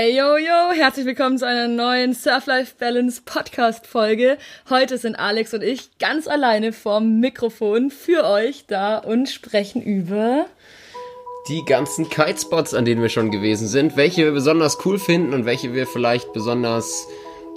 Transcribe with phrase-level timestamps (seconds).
[0.00, 4.38] Ey, yo, yo, herzlich willkommen zu einer neuen Surf-Life Balance Podcast-Folge.
[4.70, 10.46] Heute sind Alex und ich ganz alleine vorm Mikrofon für euch da und sprechen über
[11.48, 15.46] die ganzen Kitespots, an denen wir schon gewesen sind, welche wir besonders cool finden und
[15.46, 17.08] welche wir vielleicht besonders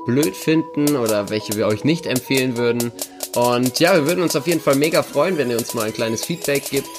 [0.08, 2.92] blöd finden oder welche wir euch nicht empfehlen würden.
[3.36, 5.94] Und ja, wir würden uns auf jeden Fall mega freuen, wenn ihr uns mal ein
[5.94, 6.90] kleines Feedback gibt,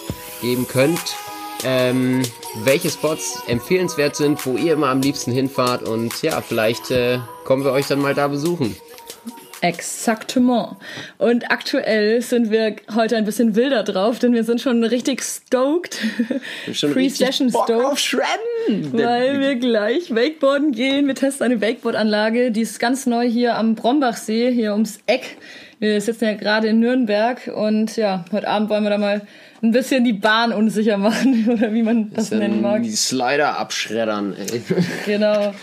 [0.41, 1.17] geben könnt
[1.65, 2.23] ähm,
[2.65, 7.65] welche Spots empfehlenswert sind, wo ihr immer am liebsten hinfahrt und ja, vielleicht äh, kommen
[7.65, 8.77] wir euch dann mal da besuchen.
[9.63, 10.77] Exaktement.
[11.19, 15.99] Und aktuell sind wir heute ein bisschen wilder drauf, denn wir sind schon richtig stoked.
[16.65, 18.13] Pre-Session stoked.
[18.93, 21.07] Weil wir gleich Wakeboarden gehen.
[21.07, 25.37] Wir testen eine Wakeboard-Anlage, die ist ganz neu hier am Brombachsee, hier ums Eck.
[25.79, 29.23] Wir sitzen ja gerade in Nürnberg und ja, heute Abend wollen wir da mal
[29.63, 32.83] ein bisschen die Bahn unsicher machen oder wie man das nennen mag.
[32.83, 34.63] Die Slider abschreddern, ey.
[35.07, 35.55] Genau.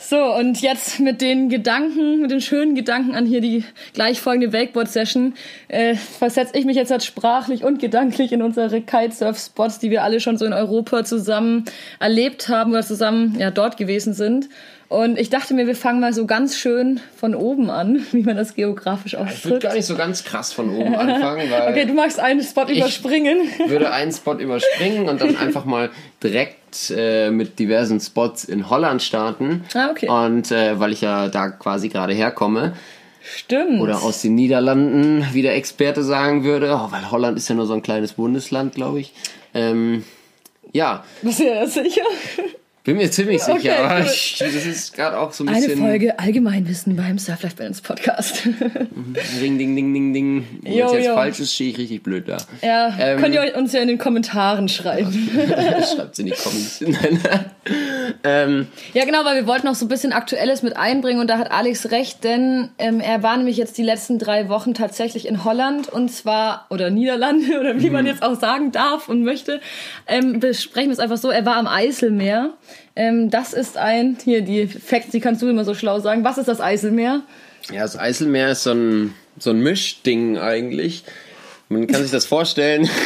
[0.00, 3.64] So, und jetzt mit den Gedanken, mit den schönen Gedanken an hier die
[3.94, 5.34] gleich folgende Wakeboard-Session,
[5.66, 10.20] äh, versetze ich mich jetzt halt sprachlich und gedanklich in unsere Kitesurf-Spots, die wir alle
[10.20, 11.64] schon so in Europa zusammen
[11.98, 14.48] erlebt haben oder zusammen ja dort gewesen sind.
[14.88, 18.36] Und ich dachte mir, wir fangen mal so ganz schön von oben an, wie man
[18.36, 19.38] das geografisch ausdrückt.
[19.38, 21.68] Ich würde gar nicht so ganz krass von oben anfangen, weil.
[21.70, 23.38] okay, du magst einen Spot überspringen.
[23.58, 25.90] Ich würde einen Spot überspringen und dann einfach mal
[26.22, 29.64] direkt äh, mit diversen Spots in Holland starten.
[29.74, 30.08] Ah, okay.
[30.08, 32.72] Und äh, weil ich ja da quasi gerade herkomme.
[33.22, 33.80] Stimmt.
[33.82, 36.72] Oder aus den Niederlanden, wie der Experte sagen würde.
[36.74, 39.12] Oh, weil Holland ist ja nur so ein kleines Bundesland, glaube ich.
[39.52, 40.04] Ähm,
[40.72, 41.04] ja.
[41.20, 42.04] Bist du ja sicher?
[42.88, 45.72] Bin mir ziemlich sicher, okay, aber ich, das ist gerade auch so ein bisschen.
[45.72, 48.46] Eine Folge Allgemeinwissen beim Surf Life Balance Podcast.
[48.46, 50.46] Ding, ding, ding, ding, ding.
[50.62, 51.12] Wenn es jetzt jo.
[51.12, 52.38] falsch ist, stehe ich richtig blöd da.
[52.62, 55.12] Ja, ähm, könnt ihr uns ja in den Kommentaren schreiben.
[55.94, 57.44] Schreibt in die Kommentare.
[58.24, 61.38] ähm, ja, genau, weil wir wollten noch so ein bisschen Aktuelles mit einbringen und da
[61.38, 65.44] hat Alex recht, denn ähm, er war nämlich jetzt die letzten drei Wochen tatsächlich in
[65.44, 68.08] Holland und zwar, oder Niederlande oder wie man mhm.
[68.08, 69.60] jetzt auch sagen darf und möchte.
[70.06, 72.54] Ähm, besprechen wir es einfach so, er war am Eiselmeer.
[72.98, 76.24] Ähm, das ist ein, hier die Facts, die kannst du immer so schlau sagen.
[76.24, 77.22] Was ist das Eiselmeer?
[77.72, 81.04] Ja, das Eiselmeer ist so ein, so ein Mischding eigentlich.
[81.68, 82.90] Man kann sich das vorstellen.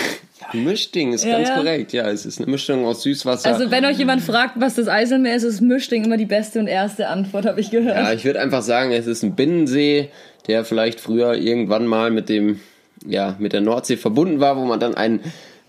[0.53, 1.57] Ein Mischding ist ja, ganz ja.
[1.57, 1.93] korrekt.
[1.93, 3.49] Ja, es ist eine Mischung aus Süßwasser.
[3.49, 6.67] Also wenn euch jemand fragt, was das Eiselmeer ist, ist Mischding immer die beste und
[6.67, 7.97] erste Antwort, habe ich gehört.
[7.97, 10.11] Ja, ich würde einfach sagen, es ist ein Binnensee,
[10.49, 12.61] der vielleicht früher irgendwann mal mit dem,
[13.07, 15.21] ja, mit der Nordsee verbunden war, wo man dann einen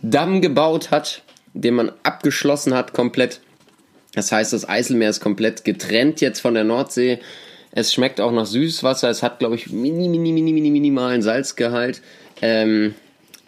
[0.01, 1.21] Damm gebaut hat,
[1.53, 3.39] den man abgeschlossen hat komplett
[4.13, 7.19] das heißt, das Eiselmeer ist komplett getrennt jetzt von der Nordsee.
[7.71, 9.09] Es schmeckt auch nach Süßwasser.
[9.09, 12.01] Es hat, glaube ich, mini, mini, mini, mini, minimalen Salzgehalt.
[12.41, 12.93] Ähm,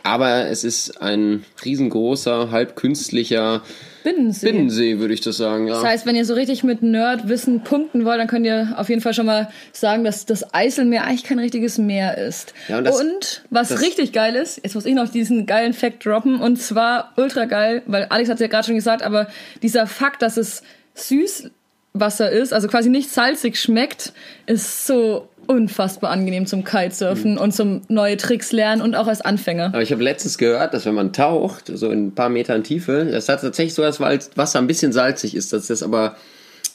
[0.01, 3.61] aber es ist ein riesengroßer, halb künstlicher
[4.05, 4.51] Binnensee.
[4.51, 5.73] Binnensee, würde ich das sagen, ja.
[5.73, 9.01] Das heißt, wenn ihr so richtig mit Nerdwissen punkten wollt, dann könnt ihr auf jeden
[9.01, 12.53] Fall schon mal sagen, dass das Eiselmeer eigentlich kein richtiges Meer ist.
[12.67, 15.73] Ja, und, das, und was das, richtig geil ist, jetzt muss ich noch diesen geilen
[15.73, 19.27] Fact droppen, und zwar ultra geil, weil Alex hat es ja gerade schon gesagt, aber
[19.63, 20.61] dieser Fakt, dass es
[20.94, 24.13] Süßwasser ist, also quasi nicht salzig schmeckt,
[24.45, 27.38] ist so unfassbar angenehm zum Kitesurfen mhm.
[27.38, 29.67] und zum neue Tricks lernen und auch als Anfänger.
[29.67, 33.07] Aber ich habe letztens gehört, dass wenn man taucht, so in ein paar Metern Tiefe,
[33.11, 36.16] das hat tatsächlich so, dass Wasser ein bisschen salzig ist, dass das aber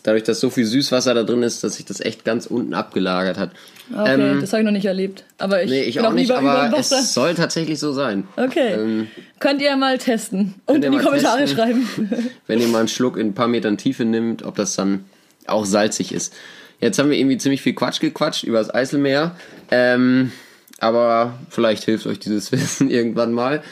[0.02, 3.38] dadurch, dass so viel Süßwasser da drin ist, dass sich das echt ganz unten abgelagert
[3.38, 3.50] hat.
[3.92, 5.24] Okay, ähm, das habe ich noch nicht erlebt.
[5.38, 8.26] Aber ich, nee, ich auch nicht, aber es soll tatsächlich so sein.
[8.36, 8.74] Okay.
[8.74, 9.08] Ähm,
[9.38, 12.10] Könnt ihr mal testen und in die Kommentare testen, schreiben.
[12.46, 15.04] Wenn ihr mal einen Schluck in ein paar Metern Tiefe nimmt, ob das dann
[15.46, 16.34] auch salzig ist.
[16.80, 19.36] Jetzt haben wir irgendwie ziemlich viel Quatsch gequatscht über das Eiselmeer.
[19.70, 20.32] Ähm,
[20.78, 23.62] aber vielleicht hilft euch dieses Wissen irgendwann mal.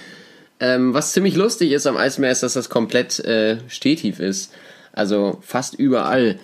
[0.61, 4.53] Ähm, was ziemlich lustig ist am Eismeer ist, dass das komplett äh, stetief ist.
[4.93, 6.39] Also fast überall.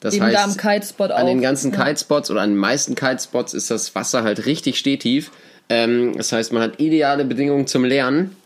[0.00, 1.84] Das Eben heißt, da am Kitespot an den ganzen ja.
[1.84, 5.32] Kitespots oder an den meisten Kitespots ist das Wasser halt richtig stetief.
[5.68, 8.36] Ähm, das heißt, man hat ideale Bedingungen zum Lernen.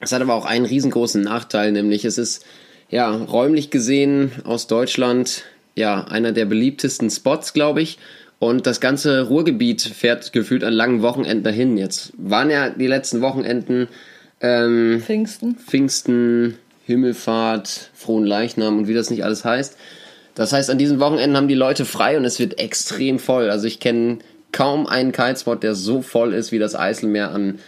[0.00, 2.44] Es hat aber auch einen riesengroßen Nachteil, nämlich es ist
[2.90, 5.44] ja räumlich gesehen aus Deutschland
[5.74, 7.98] ja, einer der beliebtesten Spots, glaube ich.
[8.38, 11.76] Und das ganze Ruhrgebiet fährt gefühlt an langen Wochenenden dahin.
[11.76, 13.88] Jetzt waren ja die letzten Wochenenden
[14.40, 15.56] ähm, Pfingsten.
[15.56, 19.78] Pfingsten, Himmelfahrt, Frohen Leichnam und wie das nicht alles heißt.
[20.34, 23.50] Das heißt, an diesen Wochenenden haben die Leute frei und es wird extrem voll.
[23.50, 24.18] Also ich kenne
[24.52, 27.60] kaum einen Kitespot, der so voll ist wie das Eiselmeer an,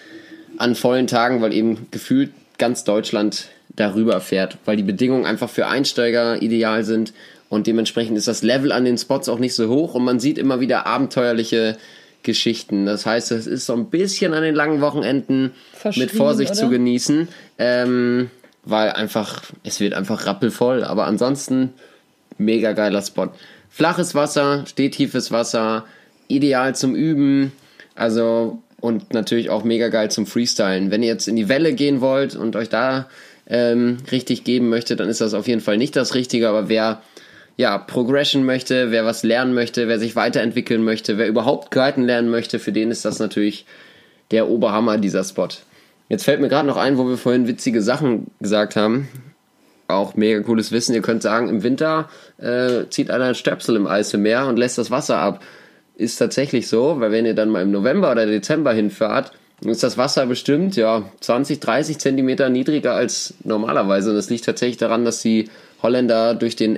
[0.59, 5.67] an vollen Tagen, weil eben gefühlt ganz Deutschland darüber fährt, weil die Bedingungen einfach für
[5.67, 7.13] Einsteiger ideal sind
[7.49, 10.39] und dementsprechend ist das Level an den Spots auch nicht so hoch und man sieht
[10.39, 11.77] immer wieder abenteuerliche
[12.23, 12.87] Geschichten.
[12.87, 15.53] Das heißt, es ist so ein bisschen an den langen Wochenenden
[15.95, 16.61] mit Vorsicht oder?
[16.61, 17.29] zu genießen,
[17.59, 18.31] ähm,
[18.65, 20.83] weil einfach, es wird einfach rappelvoll.
[20.83, 21.73] Aber ansonsten
[22.37, 23.29] mega geiler Spot.
[23.71, 25.85] Flaches Wasser, stehtiefes Wasser,
[26.29, 27.53] ideal zum Üben.
[27.95, 30.91] Also und natürlich auch mega geil zum Freestylen.
[30.91, 33.09] Wenn ihr jetzt in die Welle gehen wollt und euch da
[33.49, 36.49] ähm, richtig geben möchte, dann ist das auf jeden Fall nicht das Richtige.
[36.49, 37.03] Aber wer
[37.57, 42.31] ja Progression möchte, wer was lernen möchte, wer sich weiterentwickeln möchte, wer überhaupt Kiten lernen
[42.31, 43.67] möchte, für den ist das natürlich
[44.31, 45.49] der Oberhammer dieser Spot.
[46.09, 49.09] Jetzt fällt mir gerade noch ein, wo wir vorhin witzige Sachen gesagt haben.
[49.89, 50.95] Auch mega cooles Wissen.
[50.95, 52.09] Ihr könnt sagen, im Winter
[52.39, 55.41] äh, zieht einer ein Stöpsel im Eiselmeer und lässt das Wasser ab
[55.97, 59.33] ist tatsächlich so, weil wenn ihr dann mal im November oder Dezember hinfahrt,
[59.65, 64.11] ist das Wasser bestimmt ja 20, 30 Zentimeter niedriger als normalerweise.
[64.11, 65.49] Und das liegt tatsächlich daran, dass die
[65.83, 66.77] Holländer durch den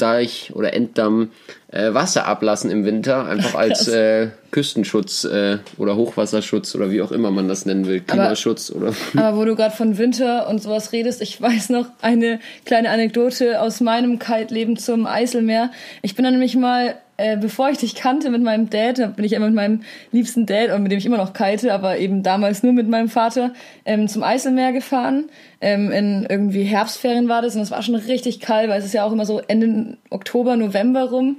[0.00, 1.30] Enddeich oder Enddamm
[1.70, 7.12] äh, Wasser ablassen im Winter, einfach als äh, Küstenschutz äh, oder Hochwasserschutz oder wie auch
[7.12, 8.94] immer man das nennen will, Klimaschutz aber, oder.
[9.22, 13.60] Aber wo du gerade von Winter und sowas redest, ich weiß noch eine kleine Anekdote
[13.60, 15.70] aus meinem Kite-Leben zum Eiselmeer.
[16.02, 19.24] Ich bin dann nämlich mal äh, bevor ich dich kannte mit meinem Dad, da bin
[19.24, 22.22] ich immer mit meinem liebsten Dad, und mit dem ich immer noch kite, aber eben
[22.22, 23.52] damals nur mit meinem Vater,
[23.84, 25.28] ähm, zum Eiselmeer gefahren.
[25.60, 28.94] Ähm, in irgendwie Herbstferien war das und es war schon richtig kalt, weil es ist
[28.94, 31.38] ja auch immer so Ende Oktober, November rum.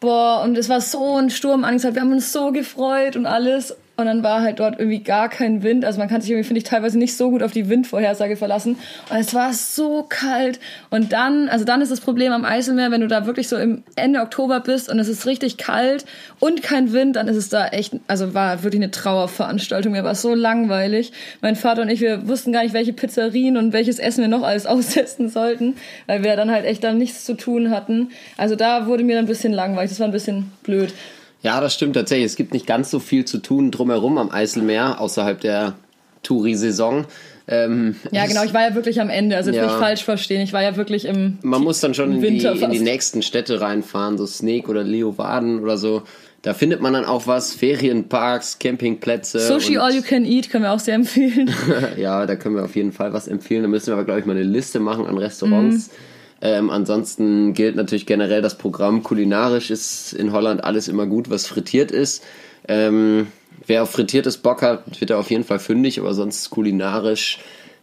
[0.00, 1.96] Boah, und es war so ein Sturm angesagt.
[1.96, 3.76] Wir haben uns so gefreut und alles.
[3.98, 5.84] Und dann war halt dort irgendwie gar kein Wind.
[5.84, 8.78] Also man kann sich irgendwie, finde ich, teilweise nicht so gut auf die Windvorhersage verlassen.
[9.10, 10.60] Und es war so kalt.
[10.88, 13.82] Und dann, also dann ist das Problem am Eiselmeer, wenn du da wirklich so im
[13.96, 16.04] Ende Oktober bist und es ist richtig kalt
[16.38, 19.90] und kein Wind, dann ist es da echt, also war wirklich eine Trauerveranstaltung.
[19.90, 21.10] Mir war so langweilig.
[21.40, 24.44] Mein Vater und ich, wir wussten gar nicht, welche Pizzerien und welches Essen wir noch
[24.44, 25.74] alles austesten sollten,
[26.06, 28.10] weil wir dann halt echt dann nichts zu tun hatten.
[28.36, 29.90] Also da wurde mir dann ein bisschen langweilig.
[29.90, 30.94] Das war ein bisschen blöd.
[31.42, 32.26] Ja, das stimmt tatsächlich.
[32.26, 35.74] Es gibt nicht ganz so viel zu tun drumherum am Eiselmeer, außerhalb der
[36.22, 37.06] Touri-Saison.
[37.46, 40.42] Ähm, ja, genau, ich war ja wirklich am Ende, also jetzt ja, nicht falsch verstehen,
[40.42, 43.62] ich war ja wirklich im Man muss dann schon in die, in die, nächsten Städte
[43.62, 46.02] reinfahren, so Snake oder Leeuwarden oder so.
[46.42, 49.40] Da findet man dann auch was, Ferienparks, Campingplätze.
[49.40, 51.50] Sushi All You Can Eat können wir auch sehr empfehlen.
[51.96, 53.62] ja, da können wir auf jeden Fall was empfehlen.
[53.62, 55.88] Da müssen wir aber, glaube ich, mal eine Liste machen an Restaurants.
[55.88, 56.07] Mhm
[56.40, 59.02] ähm, ansonsten gilt natürlich generell das Programm.
[59.02, 62.22] Kulinarisch ist in Holland alles immer gut, was frittiert ist.
[62.68, 63.28] Ähm,
[63.66, 67.38] wer auf frittiertes Bock hat, wird er auf jeden Fall fündig, aber sonst kulinarisch,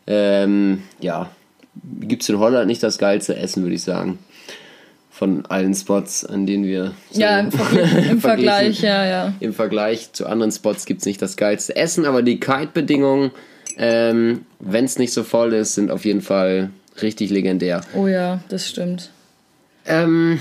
[0.07, 1.29] ähm, ja,
[1.99, 4.19] gibt es in Holland nicht das geilste Essen, würde ich sagen.
[5.09, 6.93] Von allen Spots, an denen wir.
[7.11, 9.33] So ja, im, Vergleich, im Vergleich, ja, ja.
[9.39, 13.31] Im Vergleich zu anderen Spots gibt es nicht das geilste Essen, aber die Kite-Bedingungen,
[13.77, 16.69] ähm, wenn es nicht so voll ist, sind auf jeden Fall
[17.01, 17.81] richtig legendär.
[17.95, 19.09] Oh ja, das stimmt.
[19.85, 20.39] Ähm,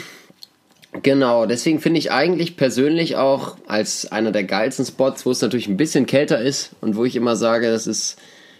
[1.02, 5.68] genau, deswegen finde ich eigentlich persönlich auch als einer der geilsten Spots, wo es natürlich
[5.68, 8.18] ein bisschen kälter ist und wo ich immer sage, das ist,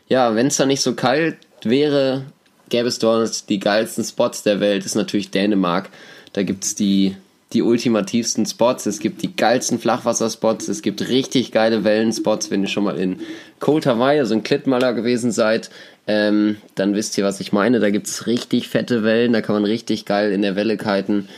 [0.08, 2.24] ja, wenn es da nicht so kalt wäre,
[2.68, 5.88] gäbe es dort die geilsten Spots der Welt, ist natürlich Dänemark.
[6.32, 7.16] Da gibt es die,
[7.52, 12.68] die ultimativsten Spots, es gibt die geilsten Flachwasserspots, es gibt richtig geile Wellenspots, wenn ihr
[12.68, 13.20] schon mal in
[13.60, 15.70] Cold Hawaii, also in Klittmaler gewesen seid,
[16.06, 17.80] ähm, dann wisst ihr, was ich meine.
[17.80, 21.28] Da gibt es richtig fette Wellen, da kann man richtig geil in der Welle kiten.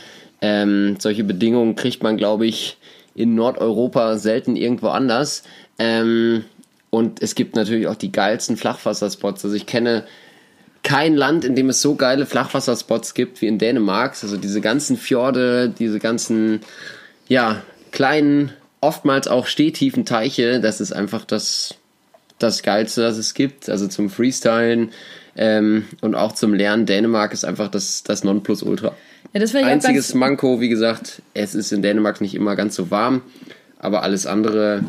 [0.41, 2.77] Ähm, solche Bedingungen kriegt man, glaube ich,
[3.15, 5.43] in Nordeuropa selten irgendwo anders.
[5.79, 6.45] Ähm,
[6.89, 9.43] und es gibt natürlich auch die geilsten Flachwasserspots.
[9.43, 10.03] Also ich kenne
[10.83, 14.15] kein Land, in dem es so geile Flachwasserspots gibt wie in Dänemark.
[14.21, 16.61] Also diese ganzen Fjorde, diese ganzen,
[17.27, 21.75] ja, kleinen, oftmals auch stehtiefen Teiche, das ist einfach das,
[22.39, 23.69] das Geilste, das es gibt.
[23.69, 24.91] Also zum Freestylen
[25.35, 26.85] ähm, und auch zum Lernen.
[26.85, 28.95] Dänemark ist einfach das, das Nonplusultra.
[29.33, 33.21] Ja, das Einziges Manko, wie gesagt, es ist in Dänemark nicht immer ganz so warm,
[33.79, 34.83] aber alles andere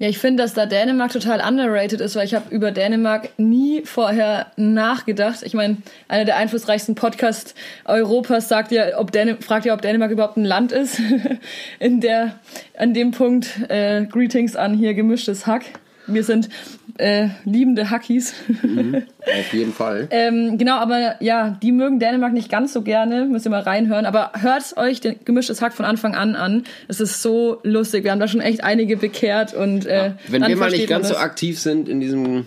[0.00, 3.82] ja, ich finde, dass da Dänemark total underrated ist, weil ich habe über Dänemark nie
[3.84, 5.42] vorher nachgedacht.
[5.42, 10.36] Ich meine, einer der einflussreichsten Podcasts Europas sagt ja, ob fragt ja, ob Dänemark überhaupt
[10.36, 11.00] ein Land ist.
[11.80, 12.38] In der,
[12.76, 15.64] an dem Punkt äh, Greetings an hier gemischtes Hack.
[16.08, 16.48] Wir sind
[16.98, 18.34] äh, liebende Hackies.
[18.62, 20.08] Mhm, auf jeden Fall.
[20.10, 23.26] ähm, genau, aber ja, die mögen Dänemark nicht ganz so gerne.
[23.26, 24.06] Müsst ihr mal reinhören.
[24.06, 26.64] Aber hört euch den gemischtes Hack von Anfang an an.
[26.88, 28.04] Es ist so lustig.
[28.04, 31.08] Wir haben da schon echt einige bekehrt und äh, ja, wenn wir mal nicht ganz
[31.08, 32.46] so aktiv sind in diesem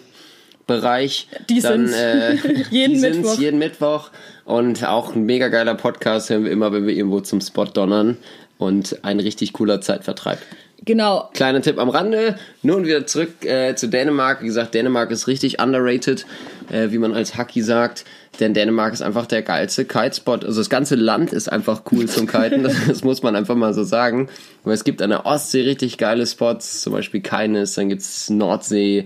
[0.68, 2.36] Bereich, die dann äh,
[2.70, 3.40] jeden, die Mittwoch.
[3.40, 4.10] jeden Mittwoch
[4.46, 8.18] und auch ein mega geiler Podcast hören wir immer, wenn wir irgendwo zum Spot donnern
[8.58, 10.40] und ein richtig cooler Zeitvertreib.
[10.84, 11.30] Genau.
[11.34, 12.36] Kleiner Tipp am Rande.
[12.64, 14.42] Nun wieder zurück äh, zu Dänemark.
[14.42, 16.26] Wie gesagt, Dänemark ist richtig underrated,
[16.72, 18.04] äh, wie man als Hacky sagt.
[18.40, 20.44] Denn Dänemark ist einfach der geilste Kitespot.
[20.44, 22.64] Also das ganze Land ist einfach cool zum Kiten.
[22.72, 24.30] Das, das muss man einfach mal so sagen.
[24.64, 26.82] Aber es gibt an der Ostsee richtig geile Spots.
[26.82, 27.76] Zum Beispiel Keines.
[27.76, 29.06] Dann gibt's Nordsee,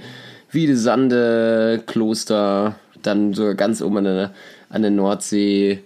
[0.52, 2.80] Wiedesande, Kloster.
[3.02, 4.34] Dann sogar ganz oben an der,
[4.70, 5.84] an der Nordsee.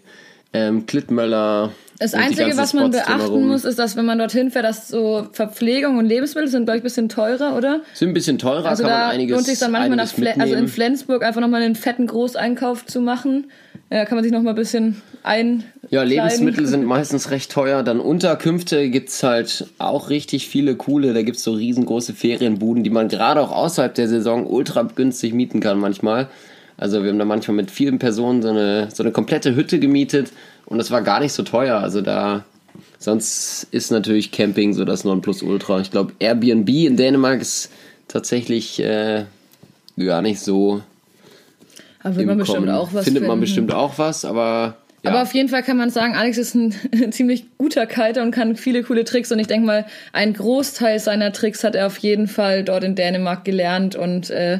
[0.53, 3.47] Ähm, Klittmöller Das Einzige, was man Spots beachten drumherum.
[3.49, 6.81] muss, ist, dass wenn man dorthin fährt, dass so Verpflegung und Lebensmittel sind, glaube ich,
[6.81, 7.81] ein bisschen teurer, oder?
[7.93, 10.33] Sind ein bisschen teurer, also kann da man einiges lohnt sich dann manchmal nach Fle
[10.39, 13.51] also in Flensburg einfach nochmal einen fetten Großeinkauf zu machen.
[13.91, 15.63] Ja, kann man sich nochmal ein bisschen ein.
[15.89, 17.83] Ja, Lebensmittel sind meistens recht teuer.
[17.83, 21.13] Dann Unterkünfte gibt's halt auch richtig viele coole.
[21.13, 25.59] Da gibt's so riesengroße Ferienbuden, die man gerade auch außerhalb der Saison ultra günstig mieten
[25.59, 26.29] kann manchmal.
[26.79, 30.31] Also wir haben da manchmal mit vielen Personen so eine, so eine komplette Hütte gemietet
[30.65, 31.77] und das war gar nicht so teuer.
[31.77, 32.45] Also da,
[32.97, 35.81] sonst ist natürlich Camping so das Nonplusultra.
[35.81, 37.69] Ich glaube, Airbnb in Dänemark ist
[38.07, 39.25] tatsächlich äh,
[39.97, 40.81] gar nicht so.
[42.01, 43.27] Aber man bestimmt auch was Findet finden.
[43.27, 45.11] man bestimmt auch was, aber ja.
[45.11, 46.73] Aber auf jeden Fall kann man sagen, Alex ist ein
[47.11, 49.31] ziemlich guter Kiter und kann viele coole Tricks.
[49.31, 52.95] Und ich denke mal, ein Großteil seiner Tricks hat er auf jeden Fall dort in
[52.95, 54.59] Dänemark gelernt und äh,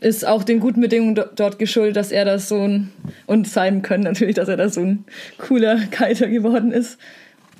[0.00, 2.90] ist auch den guten Bedingungen dort geschuldet, dass er das so ein,
[3.26, 5.04] und sein können natürlich, dass er da so ein
[5.38, 6.98] cooler Kiter geworden ist.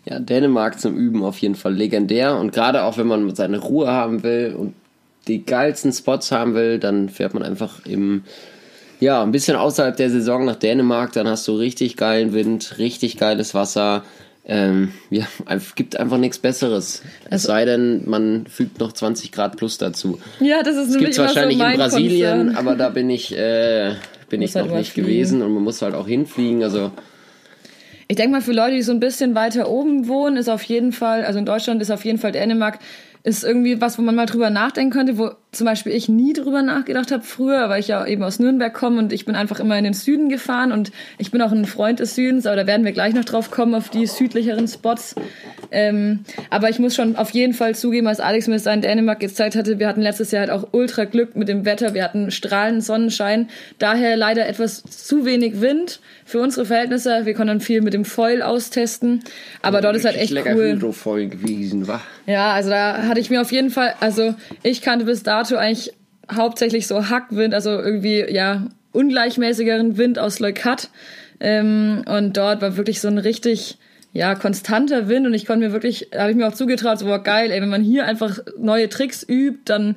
[0.04, 2.36] Ja, Dänemark zum Üben auf jeden Fall legendär.
[2.36, 4.74] Und gerade auch wenn man seine Ruhe haben will und
[5.26, 8.22] die geilsten Spots haben will, dann fährt man einfach im
[9.00, 13.16] ja, ein bisschen außerhalb der Saison nach Dänemark, dann hast du richtig geilen Wind, richtig
[13.16, 14.04] geiles Wasser.
[14.46, 15.26] Ähm, ja,
[15.74, 17.02] gibt einfach nichts Besseres.
[17.24, 20.18] Also, es sei denn, man fügt noch 20 Grad plus dazu.
[20.40, 22.56] Ja, das ist nämlich Gibt wahrscheinlich so in Brasilien, Konzern.
[22.56, 23.94] aber da bin ich, äh,
[24.28, 25.08] bin ich halt noch nicht fliegen.
[25.08, 26.62] gewesen und man muss halt auch hinfliegen.
[26.62, 26.90] Also
[28.08, 30.90] ich denke mal, für Leute, die so ein bisschen weiter oben wohnen, ist auf jeden
[30.90, 32.80] Fall, also in Deutschland ist auf jeden Fall Dänemark
[33.22, 36.62] ist irgendwie was, wo man mal drüber nachdenken könnte, wo zum Beispiel ich nie drüber
[36.62, 39.76] nachgedacht habe früher, weil ich ja eben aus Nürnberg komme und ich bin einfach immer
[39.76, 42.84] in den Süden gefahren und ich bin auch ein Freund des Südens, aber da werden
[42.84, 45.16] wir gleich noch drauf kommen, auf die südlicheren Spots.
[45.72, 49.18] Ähm, aber ich muss schon auf jeden Fall zugeben, als Alex mir das in Dänemark
[49.18, 52.30] gezeigt hatte, wir hatten letztes Jahr halt auch ultra Glück mit dem Wetter, wir hatten
[52.30, 57.26] strahlenden Sonnenschein, daher leider etwas zu wenig Wind für unsere Verhältnisse.
[57.26, 59.24] Wir konnten viel mit dem Foil austesten,
[59.62, 60.74] aber dort ist halt echt lecker cool.
[60.74, 62.00] Hydrofoil gewesen, wa?
[62.26, 65.92] Ja, also da hatte ich mir auf jeden Fall, also ich kannte bis dato eigentlich
[66.30, 70.90] hauptsächlich so Hackwind, also irgendwie ja ungleichmäßigeren Wind aus Leukat.
[71.40, 73.78] Ähm, und dort war wirklich so ein richtig
[74.12, 77.22] ja, konstanter Wind und ich konnte mir wirklich, habe ich mir auch zugetraut, so boah,
[77.22, 79.96] geil, ey, wenn man hier einfach neue Tricks übt, dann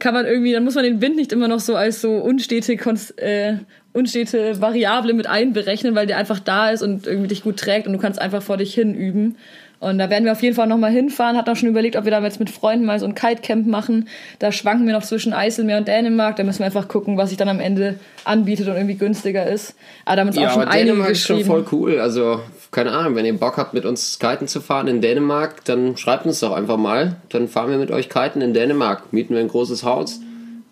[0.00, 2.72] kann man irgendwie, dann muss man den Wind nicht immer noch so als so unstete,
[3.16, 3.54] äh,
[3.92, 7.92] unstete Variable mit einberechnen, weil der einfach da ist und irgendwie dich gut trägt und
[7.92, 9.36] du kannst einfach vor dich hin üben.
[9.84, 11.36] Und da werden wir auf jeden Fall nochmal hinfahren.
[11.36, 14.08] Hat auch schon überlegt, ob wir da jetzt mit Freunden mal so ein Kitecamp machen.
[14.38, 16.36] Da schwanken wir noch zwischen Eiselmeer und Dänemark.
[16.36, 19.74] Da müssen wir einfach gucken, was sich dann am Ende anbietet und irgendwie günstiger ist.
[20.06, 22.00] Aber da haben uns ja, auch schon aber einige Dänemark ist schon voll cool.
[22.00, 25.98] Also, keine Ahnung, wenn ihr Bock habt, mit uns Kiten zu fahren in Dänemark, dann
[25.98, 27.16] schreibt uns doch einfach mal.
[27.28, 29.12] Dann fahren wir mit euch Kiten in Dänemark.
[29.12, 30.20] Mieten wir ein großes Haus.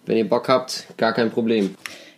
[0.06, 1.74] Wenn ihr Bock habt, gar kein Problem.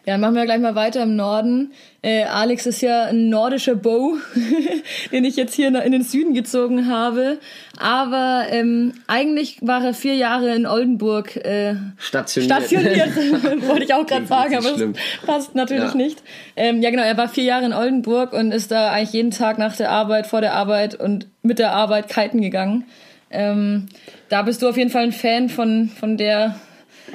[0.06, 1.72] Ja, dann machen wir gleich mal weiter im Norden.
[2.04, 4.18] Äh, Alex ist ja ein nordischer Bow,
[5.11, 7.38] den ich jetzt hier in den Süden gezogen habe.
[7.78, 12.52] Aber ähm, eigentlich war er vier Jahre in Oldenburg äh, stationiert.
[12.52, 13.16] Stationiert,
[13.66, 14.82] wollte ich auch gerade sagen, aber es
[15.25, 15.94] passt natürlich ja.
[15.94, 16.23] nicht.
[16.56, 19.56] Ähm, ja, genau, er war vier Jahre in Oldenburg und ist da eigentlich jeden Tag
[19.56, 22.84] nach der Arbeit, vor der Arbeit und mit der Arbeit kiten gegangen.
[23.30, 23.87] Ähm,
[24.28, 26.56] da bist du auf jeden Fall ein Fan von, von der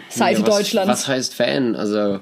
[0.10, 0.90] Seite ja, was, Deutschlands.
[0.90, 1.76] Was heißt Fan?
[1.76, 2.22] Also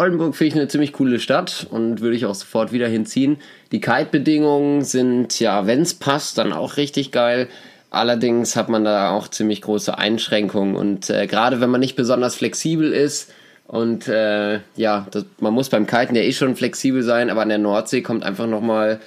[0.00, 3.36] Oldenburg finde ich eine ziemlich coole Stadt und würde ich auch sofort wieder hinziehen.
[3.70, 7.48] Die Kite-Bedingungen sind, ja, wenn es passt, dann auch richtig geil.
[7.90, 12.34] Allerdings hat man da auch ziemlich große Einschränkungen und äh, gerade wenn man nicht besonders
[12.34, 13.30] flexibel ist
[13.66, 17.50] und äh, ja, das, man muss beim Kiten ja eh schon flexibel sein, aber an
[17.50, 19.00] der Nordsee kommt einfach nochmal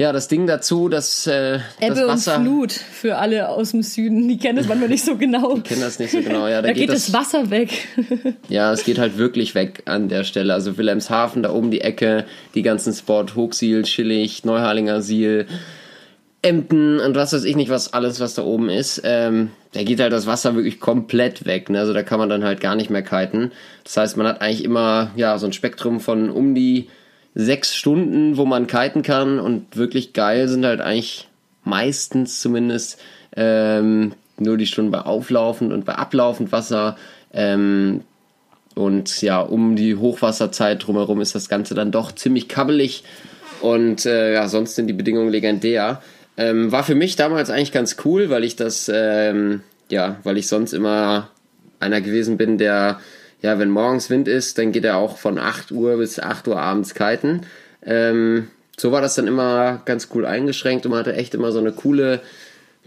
[0.00, 2.38] ja, das Ding dazu, dass äh, Ebbe das Wasser...
[2.38, 5.56] und Flut für alle aus dem Süden, die kennen das manchmal nicht so genau.
[5.56, 6.62] Die kennen das nicht so genau, ja.
[6.62, 7.86] Da, da geht, geht das, das, Wasser weg.
[8.48, 10.54] ja, es geht halt wirklich weg an der Stelle.
[10.54, 15.46] Also Wilhelmshaven, da oben die Ecke, die ganzen Spot, Hochsiel, Schillig, Neuharlinger Siel,
[16.40, 19.02] Emden und was weiß ich nicht, was alles, was da oben ist.
[19.04, 21.68] Ähm, da geht halt das Wasser wirklich komplett weg.
[21.68, 21.78] Ne?
[21.78, 23.52] Also da kann man dann halt gar nicht mehr kiten.
[23.84, 26.88] Das heißt, man hat eigentlich immer ja so ein Spektrum von um die
[27.34, 31.28] sechs Stunden, wo man kiten kann und wirklich geil sind halt eigentlich
[31.64, 32.98] meistens zumindest
[33.36, 36.96] ähm, nur die Stunden bei auflaufend und bei ablaufend Wasser.
[37.32, 38.02] Ähm,
[38.74, 43.04] und ja, um die Hochwasserzeit drumherum ist das Ganze dann doch ziemlich kabbelig.
[43.60, 46.02] Und äh, ja, sonst sind die Bedingungen legendär.
[46.36, 49.60] Ähm, war für mich damals eigentlich ganz cool, weil ich das, ähm,
[49.90, 51.28] ja, weil ich sonst immer
[51.78, 53.00] einer gewesen bin, der
[53.42, 56.60] ja, wenn morgens Wind ist, dann geht er auch von 8 Uhr bis 8 Uhr
[56.60, 57.42] abends kiten.
[57.84, 61.58] Ähm, so war das dann immer ganz cool eingeschränkt und man hatte echt immer so
[61.58, 62.20] eine coole,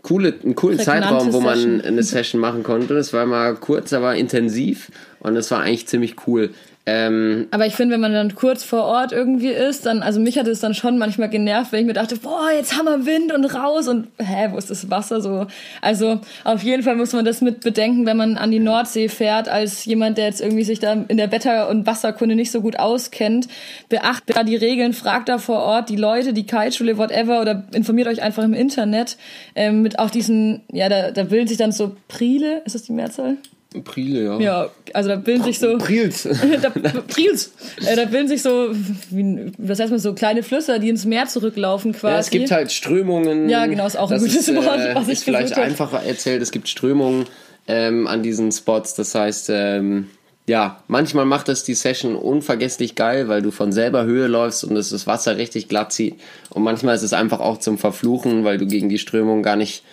[0.01, 1.81] coole, einen coolen Zeitraum, wo man Session.
[1.81, 2.95] eine Session machen konnte.
[2.97, 6.51] Es war immer kurz, aber intensiv und es war eigentlich ziemlich cool.
[6.85, 10.37] Ähm, aber ich finde, wenn man dann kurz vor Ort irgendwie ist, dann, also mich
[10.37, 13.31] hat es dann schon manchmal genervt, wenn ich mir dachte, boah, jetzt haben wir Wind
[13.31, 15.47] und raus und hä, wo ist das Wasser so?
[15.81, 19.47] Also auf jeden Fall muss man das mit bedenken, wenn man an die Nordsee fährt,
[19.47, 22.77] als jemand, der jetzt irgendwie sich da in der Wetter- und Wasserkunde nicht so gut
[22.77, 23.47] auskennt.
[23.87, 28.09] Beachtet da die Regeln, fragt da vor Ort die Leute, die Kiteschule, whatever, oder informiert
[28.09, 29.15] euch einfach im Internet
[29.55, 32.91] ähm, mit auch diesen, ja, da, da bilden sich dann so Prile, ist das die
[32.91, 33.37] Mehrzahl?
[33.81, 34.39] Prile, ja.
[34.39, 35.77] Ja, also da bilden sich so.
[35.77, 36.23] Prils.
[36.61, 37.51] da, Prils.
[37.85, 38.69] Äh, da bilden sich so,
[39.09, 42.13] wie, was heißt man, so kleine Flüsse, die ins Meer zurücklaufen quasi.
[42.13, 43.49] Ja, es gibt halt Strömungen.
[43.49, 45.65] Ja, genau, ist auch ein gutes ist, Wort, äh, was ich ist vielleicht gesucht hab.
[45.65, 46.41] einfacher erzählt.
[46.41, 47.25] Es gibt Strömungen
[47.67, 48.93] ähm, an diesen Spots.
[48.95, 50.09] Das heißt, ähm,
[50.45, 54.75] ja, manchmal macht das die Session unvergesslich geil, weil du von selber Höhe läufst und
[54.75, 56.19] es das Wasser richtig glatt zieht.
[56.49, 59.83] Und manchmal ist es einfach auch zum Verfluchen, weil du gegen die Strömung gar nicht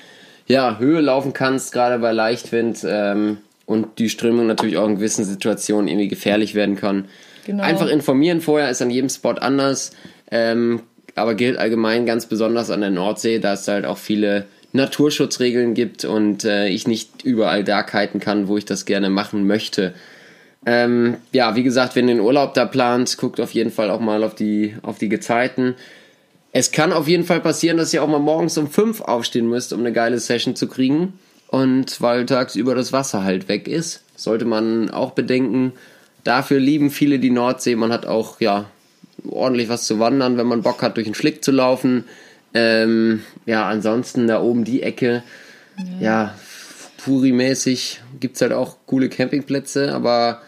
[0.46, 2.84] ja, Höhe laufen kannst, gerade bei Leichtwind.
[2.84, 3.38] Ähm,
[3.70, 7.04] und die Strömung natürlich auch in gewissen Situationen irgendwie gefährlich werden kann.
[7.46, 7.62] Genau.
[7.62, 9.92] Einfach informieren vorher ist an jedem Spot anders,
[10.32, 10.80] ähm,
[11.14, 16.04] aber gilt allgemein ganz besonders an der Nordsee, da es halt auch viele Naturschutzregeln gibt
[16.04, 19.94] und äh, ich nicht überall da kiten kann, wo ich das gerne machen möchte.
[20.66, 24.00] Ähm, ja, wie gesagt, wenn ihr den Urlaub da plant, guckt auf jeden Fall auch
[24.00, 25.76] mal auf die, auf die Gezeiten.
[26.50, 29.72] Es kann auf jeden Fall passieren, dass ihr auch mal morgens um 5 aufstehen müsst,
[29.72, 31.12] um eine geile Session zu kriegen.
[31.50, 35.72] Und weil tagsüber das Wasser halt weg ist, sollte man auch bedenken,
[36.22, 37.74] dafür lieben viele die Nordsee.
[37.74, 38.66] Man hat auch, ja,
[39.28, 42.04] ordentlich was zu wandern, wenn man Bock hat, durch den Schlick zu laufen.
[42.54, 45.24] Ähm, ja, ansonsten da oben die Ecke,
[45.76, 46.34] ja, ja
[47.04, 50.42] Puri-mäßig gibt es halt auch coole Campingplätze, aber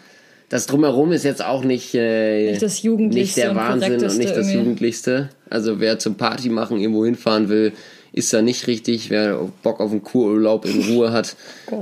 [0.50, 3.98] das drumherum ist jetzt auch nicht, äh, Nicht das Jugendlichste nicht der und Wahnsinn und
[3.98, 4.58] Korrekteste nicht das irgendwie.
[4.58, 5.28] Jugendlichste.
[5.50, 7.72] Also wer zum Party machen irgendwo hinfahren will,
[8.12, 9.10] ist da nicht richtig.
[9.10, 11.36] Wer Bock auf einen Kururlaub in Ruhe hat,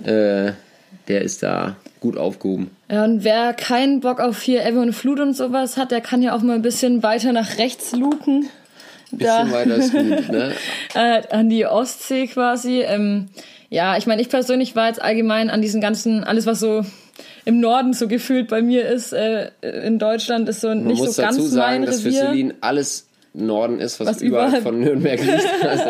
[0.05, 0.53] äh,
[1.09, 2.71] der ist da gut aufgehoben.
[2.91, 6.23] Ja, und wer keinen Bock auf hier Ebbe und Flut und sowas hat, der kann
[6.23, 8.49] ja auch mal ein bisschen weiter nach rechts luken.
[9.13, 10.53] Bisschen weiter ist gut, ne?
[10.95, 12.83] äh, an die Ostsee quasi.
[12.83, 13.29] Ähm,
[13.69, 16.85] ja, ich meine, ich persönlich war jetzt allgemein an diesen ganzen, alles was so
[17.45, 21.23] im Norden so gefühlt bei mir ist, äh, in Deutschland ist so Man nicht so
[21.23, 22.27] ganz dazu sagen, mein dass für Revier.
[22.27, 25.47] Celine alles Norden ist, was, Was überall überall- von Nürnberg liegt.
[25.63, 25.85] Also,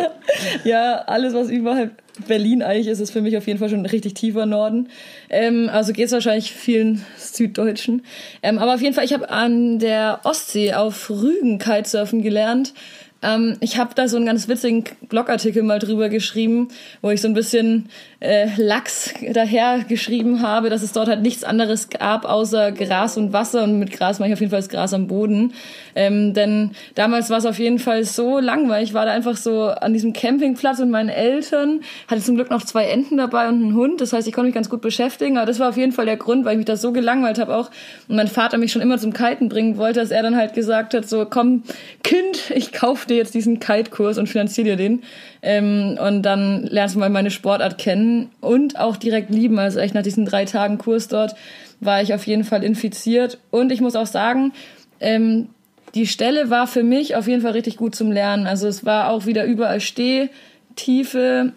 [0.65, 1.93] Ja, alles, was überhalb
[2.29, 4.89] Berlin eigentlich ist, ist für mich auf jeden Fall schon ein richtig tiefer Norden.
[5.31, 8.03] Ähm, also geht's wahrscheinlich vielen Süddeutschen.
[8.43, 12.75] Ähm, aber auf jeden Fall, ich habe an der Ostsee auf Rügen Kitesurfen gelernt.
[13.23, 16.69] Ähm, ich habe da so einen ganz witzigen Blogartikel mal drüber geschrieben,
[17.03, 17.89] wo ich so ein bisschen
[18.21, 23.33] äh, Lachs daher geschrieben habe, dass es dort halt nichts anderes gab außer Gras und
[23.33, 25.53] Wasser und mit Gras mache ich auf jeden Fall das Gras am Boden.
[25.95, 28.91] Ähm, denn damals war es auf jeden Fall so langweilig.
[28.91, 32.63] Ich war da einfach so an diesem Campingplatz mit meinen Eltern, hatte zum Glück noch
[32.63, 34.01] zwei Enten dabei und einen Hund.
[34.01, 35.37] Das heißt, ich konnte mich ganz gut beschäftigen.
[35.37, 37.55] Aber das war auf jeden Fall der Grund, weil ich mich da so gelangweilt habe
[37.55, 37.71] auch.
[38.09, 40.95] Und mein Vater mich schon immer zum Kiten bringen wollte, dass er dann halt gesagt
[40.95, 41.63] hat, so komm,
[42.03, 45.03] Kind, ich kauf dir jetzt diesen Kite-Kurs und finanziere dir den.
[45.43, 49.59] Ähm, und dann lernst du mal meine Sportart kennen und auch direkt lieben.
[49.59, 51.35] Also echt nach diesen drei Tagen Kurs dort
[51.81, 53.39] war ich auf jeden Fall infiziert.
[53.51, 54.53] Und ich muss auch sagen,
[55.01, 55.49] ähm,
[55.95, 58.47] die Stelle war für mich auf jeden Fall richtig gut zum Lernen.
[58.47, 61.53] Also es war auch wieder überall Stehtiefe.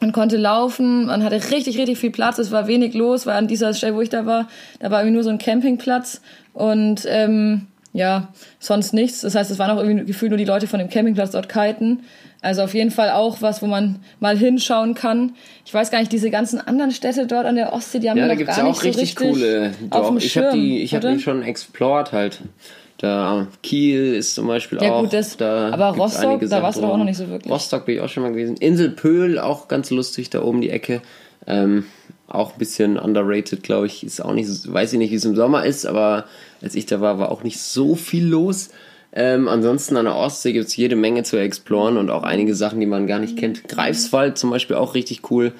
[0.00, 2.38] Man konnte laufen, man hatte richtig, richtig viel Platz.
[2.38, 4.48] Es war wenig los, weil an dieser Stelle, wo ich da war,
[4.80, 6.20] da war irgendwie nur so ein Campingplatz
[6.54, 7.66] und ähm,
[7.98, 8.28] ja,
[8.60, 9.20] sonst nichts.
[9.22, 12.00] Das heißt, es waren auch irgendwie gefühlt nur die Leute von dem Campingplatz dort kiten.
[12.40, 15.32] Also auf jeden Fall auch was, wo man mal hinschauen kann.
[15.66, 18.26] Ich weiß gar nicht, diese ganzen anderen Städte dort an der Ostsee, die haben ja,
[18.28, 19.72] da noch gibt es gar ja nicht auch so richtig richtig coole.
[19.80, 22.40] dem ich habe die, ich habe die schon explored halt.
[22.98, 25.02] Da Kiel ist zum Beispiel Ja, auch.
[25.02, 27.52] gut, das- da aber gibt's Rostock, da warst du doch auch noch nicht so wirklich.
[27.52, 28.56] Rostock bin ich auch schon mal gewesen.
[28.56, 31.00] Insel Pöhl, auch ganz lustig, da oben die Ecke.
[31.46, 31.84] Ähm,
[32.26, 34.04] auch ein bisschen underrated, glaube ich.
[34.04, 36.24] Ist auch nicht, so- weiß ich nicht, wie es im Sommer ist, aber
[36.62, 38.70] als ich da war, war auch nicht so viel los.
[39.12, 42.80] Ähm, ansonsten an der Ostsee gibt es jede Menge zu exploren und auch einige Sachen,
[42.80, 43.66] die man gar nicht kennt.
[43.68, 45.52] Greifswald zum Beispiel auch richtig cool.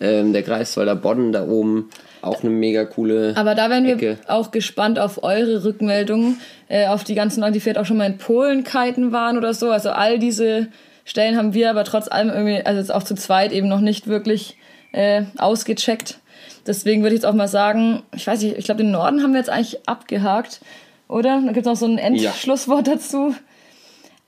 [0.00, 1.90] Ähm, der Greifswalder Bodden da oben,
[2.22, 3.34] auch eine mega coole.
[3.36, 4.18] Aber da wären wir Ecke.
[4.28, 8.06] auch gespannt auf eure Rückmeldungen, äh, auf die ganzen Leute, die vielleicht auch schon mal
[8.06, 9.70] in Polen kiten waren oder so.
[9.70, 10.68] Also all diese
[11.04, 14.06] Stellen haben wir aber trotz allem irgendwie, also jetzt auch zu zweit eben noch nicht
[14.06, 14.56] wirklich
[14.92, 16.19] äh, ausgecheckt.
[16.66, 19.32] Deswegen würde ich jetzt auch mal sagen, ich weiß nicht, ich glaube, den Norden haben
[19.32, 20.60] wir jetzt eigentlich abgehakt,
[21.08, 21.40] oder?
[21.44, 23.34] Dann gibt es noch so ein Endschlusswort dazu.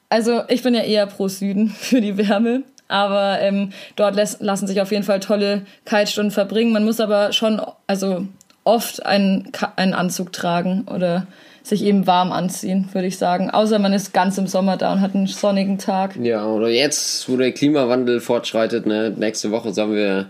[0.09, 4.67] Also ich bin ja eher pro Süden für die Wärme, aber ähm, dort lässt, lassen
[4.67, 6.73] sich auf jeden Fall tolle Kitestunden verbringen.
[6.73, 8.27] Man muss aber schon, also
[8.65, 11.27] oft einen, einen Anzug tragen oder
[11.63, 13.51] sich eben warm anziehen, würde ich sagen.
[13.51, 16.17] Außer man ist ganz im Sommer da und hat einen sonnigen Tag.
[16.17, 20.27] Ja, oder jetzt, wo der Klimawandel fortschreitet, ne, nächste Woche sollen wir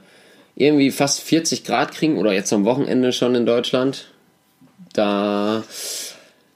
[0.55, 4.09] irgendwie fast 40 Grad kriegen oder jetzt am Wochenende schon in Deutschland.
[4.93, 5.63] Da,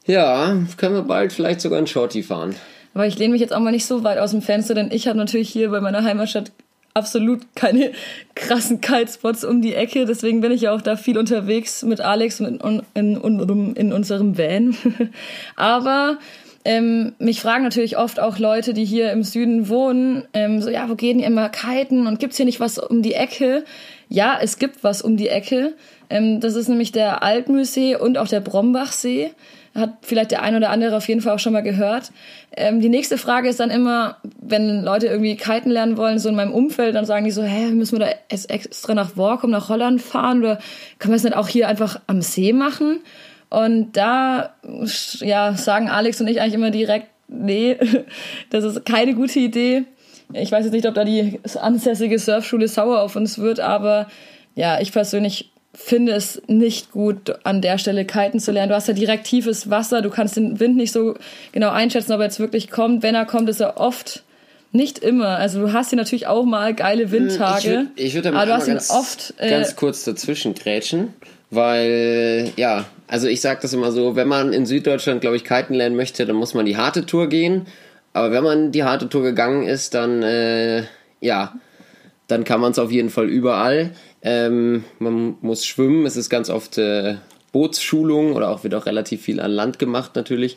[0.06, 2.54] ja, können wir bald vielleicht sogar ein Shorty fahren.
[2.94, 5.06] Aber ich lehne mich jetzt auch mal nicht so weit aus dem Fenster, denn ich
[5.06, 6.52] habe natürlich hier bei meiner Heimatstadt
[6.94, 7.92] absolut keine
[8.34, 10.06] krassen Kitespots um die Ecke.
[10.06, 12.58] Deswegen bin ich ja auch da viel unterwegs mit Alex in,
[12.94, 14.74] in, in unserem Van.
[15.56, 16.18] Aber
[16.66, 20.88] ähm, mich fragen natürlich oft auch Leute, die hier im Süden wohnen, ähm, so, ja,
[20.88, 23.64] wo gehen die immer kiten und gibt's hier nicht was um die Ecke?
[24.08, 25.74] Ja, es gibt was um die Ecke.
[26.10, 29.30] Ähm, das ist nämlich der Altmühlsee und auch der Brombachsee.
[29.76, 32.10] Hat vielleicht der ein oder andere auf jeden Fall auch schon mal gehört.
[32.56, 36.34] Ähm, die nächste Frage ist dann immer, wenn Leute irgendwie kiten lernen wollen, so in
[36.34, 38.12] meinem Umfeld, dann sagen die so, hä, müssen wir da
[38.48, 40.58] extra nach Workum, nach Holland fahren oder
[40.98, 42.98] können wir es nicht auch hier einfach am See machen?
[43.56, 44.54] Und da
[45.20, 47.78] ja, sagen Alex und ich eigentlich immer direkt, nee,
[48.50, 49.84] das ist keine gute Idee.
[50.34, 54.08] Ich weiß jetzt nicht, ob da die ansässige Surfschule sauer auf uns wird, aber
[54.56, 58.68] ja, ich persönlich finde es nicht gut, an der Stelle kiten zu lernen.
[58.68, 61.14] Du hast ja direkt tiefes Wasser, du kannst den Wind nicht so
[61.52, 63.02] genau einschätzen, ob er jetzt wirklich kommt.
[63.02, 64.22] Wenn er kommt, ist er oft
[64.70, 65.28] nicht immer.
[65.28, 67.86] Also du hast hier natürlich auch mal geile hm, Windtage.
[67.96, 71.14] Ich würde würd aber du hast ihn oft äh, ganz kurz dazwischen grätschen,
[71.48, 75.74] weil ja, also ich sage das immer so, wenn man in Süddeutschland, glaube ich, kiten
[75.74, 77.66] lernen möchte, dann muss man die harte Tour gehen.
[78.12, 80.84] Aber wenn man die harte Tour gegangen ist, dann äh,
[81.20, 81.54] ja,
[82.26, 83.92] dann kann man es auf jeden Fall überall.
[84.22, 87.16] Ähm, man muss schwimmen, es ist ganz oft äh,
[87.52, 90.56] Bootsschulung oder auch wird auch relativ viel an Land gemacht natürlich.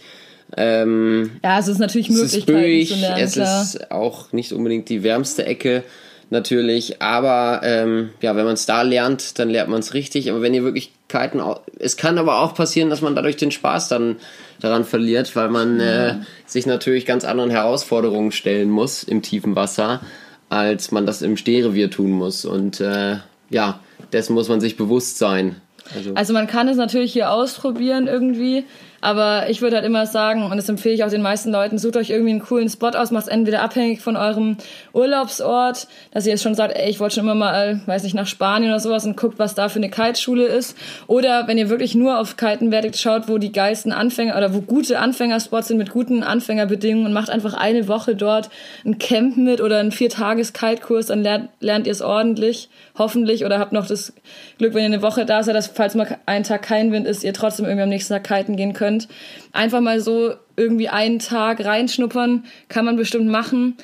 [0.58, 2.26] Ähm, ja, es ist natürlich möglich.
[2.26, 5.84] Es ist böig, es ist auch nicht unbedingt die wärmste Ecke
[6.30, 7.02] natürlich.
[7.02, 10.30] Aber ähm, ja, wenn man es da lernt, dann lernt man es richtig.
[10.30, 11.42] Aber wenn ihr wirklich kiten,
[11.80, 14.18] es kann aber auch passieren, dass man dadurch den Spaß dann
[14.60, 16.16] daran verliert, weil man äh,
[16.46, 20.02] sich natürlich ganz anderen Herausforderungen stellen muss im tiefen Wasser,
[20.50, 22.46] als man das im Stehrevier tun muss.
[22.46, 23.18] Und äh,
[23.50, 23.80] ja,
[24.14, 25.56] dessen muss man sich bewusst sein.
[25.96, 28.66] Also, also man kann es natürlich hier ausprobieren irgendwie.
[29.02, 31.96] Aber ich würde halt immer sagen, und das empfehle ich auch den meisten Leuten, sucht
[31.96, 34.58] euch irgendwie einen coolen Spot aus, macht es entweder abhängig von eurem
[34.94, 38.28] Urlaubsort, dass ihr jetzt schon sagt, ey, ich wollte schon immer mal, weiß nicht, nach
[38.28, 40.78] Spanien oder sowas und guckt, was da für eine Kiteschule ist.
[41.08, 44.62] Oder wenn ihr wirklich nur auf Kiten werdet, schaut, wo die geilsten Anfänger oder wo
[44.62, 48.50] gute Anfängerspots sind mit guten Anfängerbedingungen und macht einfach eine Woche dort
[48.86, 53.72] ein Camp mit oder einen Viertages-Kite-Kurs, dann lernt, lernt ihr es ordentlich, hoffentlich, oder habt
[53.72, 54.14] noch das
[54.58, 57.24] Glück, wenn ihr eine Woche da seid, dass falls mal ein Tag kein Wind ist,
[57.24, 59.08] ihr trotzdem irgendwie am nächsten Tag kiten gehen könnt könnt.
[59.52, 63.76] Einfach mal so irgendwie einen Tag reinschnuppern, kann man bestimmt machen.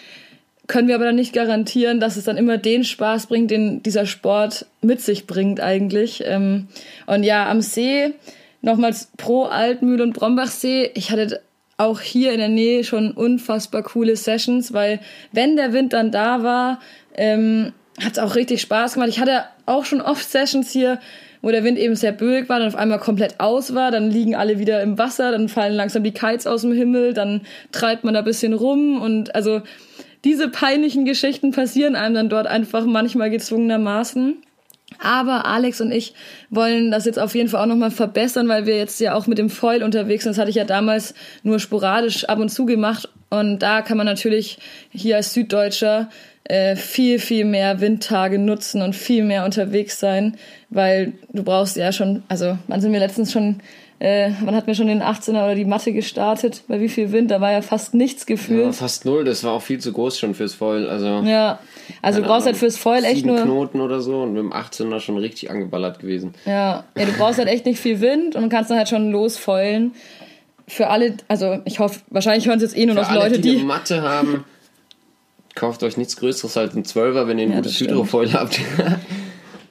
[0.67, 4.07] Können wir aber dann nicht garantieren, dass es dann immer den Spaß bringt, den dieser
[4.07, 6.23] Sport mit sich bringt eigentlich.
[6.25, 6.67] Ähm,
[7.05, 8.13] und ja, am See,
[8.61, 11.41] nochmals pro Altmühl und Brombachsee, ich hatte
[11.77, 14.99] auch hier in der Nähe schon unfassbar coole Sessions, weil
[15.33, 16.79] wenn der Wind dann da war,
[17.15, 19.09] ähm, hat es auch richtig Spaß gemacht.
[19.09, 20.99] Ich hatte auch schon oft Sessions hier,
[21.45, 24.35] wo der Wind eben sehr böig war, dann auf einmal komplett aus war, dann liegen
[24.35, 28.15] alle wieder im Wasser, dann fallen langsam die Kites aus dem Himmel, dann treibt man
[28.15, 29.61] da ein bisschen rum und also
[30.23, 34.37] diese peinlichen Geschichten passieren einem dann dort einfach manchmal gezwungenermaßen.
[34.97, 36.15] Aber Alex und ich
[36.49, 39.37] wollen das jetzt auf jeden Fall auch nochmal verbessern, weil wir jetzt ja auch mit
[39.37, 40.31] dem Foil unterwegs sind.
[40.31, 43.07] Das hatte ich ja damals nur sporadisch ab und zu gemacht.
[43.29, 44.57] Und da kann man natürlich
[44.89, 46.09] hier als Süddeutscher
[46.45, 50.37] äh, viel, viel mehr Windtage nutzen und viel mehr unterwegs sein,
[50.69, 53.61] weil du brauchst ja schon, also wann sind wir letztens schon,
[53.97, 56.61] äh, wann hatten wir schon den 18er oder die Matte gestartet?
[56.67, 57.31] Bei wie viel Wind?
[57.31, 58.65] Da war ja fast nichts gefühlt.
[58.65, 60.87] Ja, fast null, das war auch viel zu groß schon fürs Foil.
[60.87, 61.57] Also, ja,
[62.03, 63.41] also du brauchst halt fürs Foil echt nur.
[63.41, 66.35] Knoten oder so und mit dem 18er schon richtig angeballert gewesen.
[66.45, 69.93] Ja, ja, du brauchst halt echt nicht viel Wind und kannst dann halt schon losfoilen.
[70.67, 73.39] Für alle, also ich hoffe, wahrscheinlich hören es jetzt eh nur Für noch alle, Leute,
[73.39, 73.57] die.
[73.57, 74.45] die Matte haben
[75.55, 78.59] kauft euch nichts Größeres als ein Zwölfer, wenn ihr ein ja, gutes Hydrofoil habt.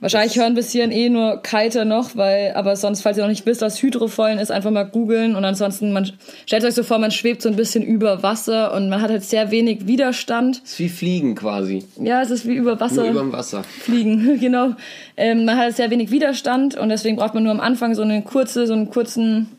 [0.04, 3.46] Wahrscheinlich hören bis hierhin eh nur Kiter noch, weil, aber sonst, falls ihr noch nicht
[3.46, 6.12] wisst, was Hydrofoilen ist, einfach mal googeln und ansonsten, man
[6.44, 9.24] stellt euch so vor, man schwebt so ein bisschen über Wasser und man hat halt
[9.24, 10.60] sehr wenig Widerstand.
[10.62, 11.84] Es ist wie Fliegen quasi.
[11.98, 13.02] Ja, es ist wie über Wasser.
[13.02, 13.64] Nur über dem Wasser.
[13.64, 14.72] Fliegen, genau.
[15.16, 18.20] Ähm, man hat sehr wenig Widerstand und deswegen braucht man nur am Anfang so eine
[18.20, 19.52] kurze, so einen kurzen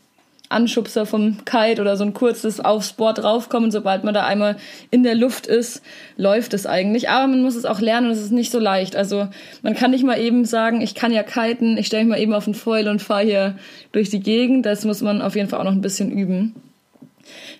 [0.48, 3.70] Anschubser vom Kite oder so ein kurzes aufs Board draufkommen.
[3.70, 4.56] Sobald man da einmal
[4.90, 5.82] in der Luft ist,
[6.16, 7.08] läuft es eigentlich.
[7.08, 8.96] Aber man muss es auch lernen und es ist nicht so leicht.
[8.96, 9.28] Also
[9.62, 12.34] man kann nicht mal eben sagen, ich kann ja kiten, ich stelle mich mal eben
[12.34, 13.58] auf den Foil und fahre hier
[13.92, 14.66] durch die Gegend.
[14.66, 16.54] Das muss man auf jeden Fall auch noch ein bisschen üben.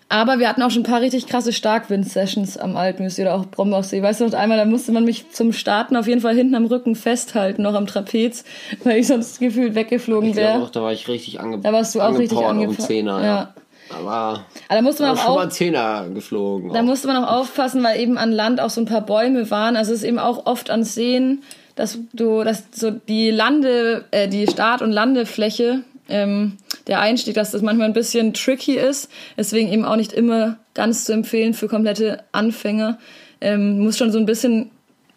[0.09, 4.03] Aber wir hatten auch schon ein paar richtig krasse Starkwind-Sessions am Altmüsli oder auch Brombachsee.
[4.03, 6.67] Weißt du noch einmal, da musste man mich zum Starten auf jeden Fall hinten am
[6.67, 8.45] Rücken festhalten, noch am Trapez,
[8.85, 10.63] weil ich sonst gefühlt weggeflogen wäre.
[10.63, 12.79] Ich da war ich richtig ange Da warst du auch richtig angepowert.
[12.79, 13.25] Um Zehner, ja.
[13.25, 13.55] ja.
[13.91, 16.73] Aber, Aber da musste man auch schon mal Zehner geflogen.
[16.73, 16.85] Da auch.
[16.85, 19.77] musste man auch aufpassen, weil eben an Land auch so ein paar Bäume waren.
[19.77, 21.43] Also es ist eben auch oft an Seen,
[21.75, 26.57] dass du, dass so die Lande, äh, die Start- und Landefläche ähm,
[26.87, 29.11] der Einstieg, dass das manchmal ein bisschen tricky ist.
[29.37, 32.99] Deswegen eben auch nicht immer ganz zu empfehlen für komplette Anfänger.
[33.41, 34.71] Ähm, musst schon so ein bisschen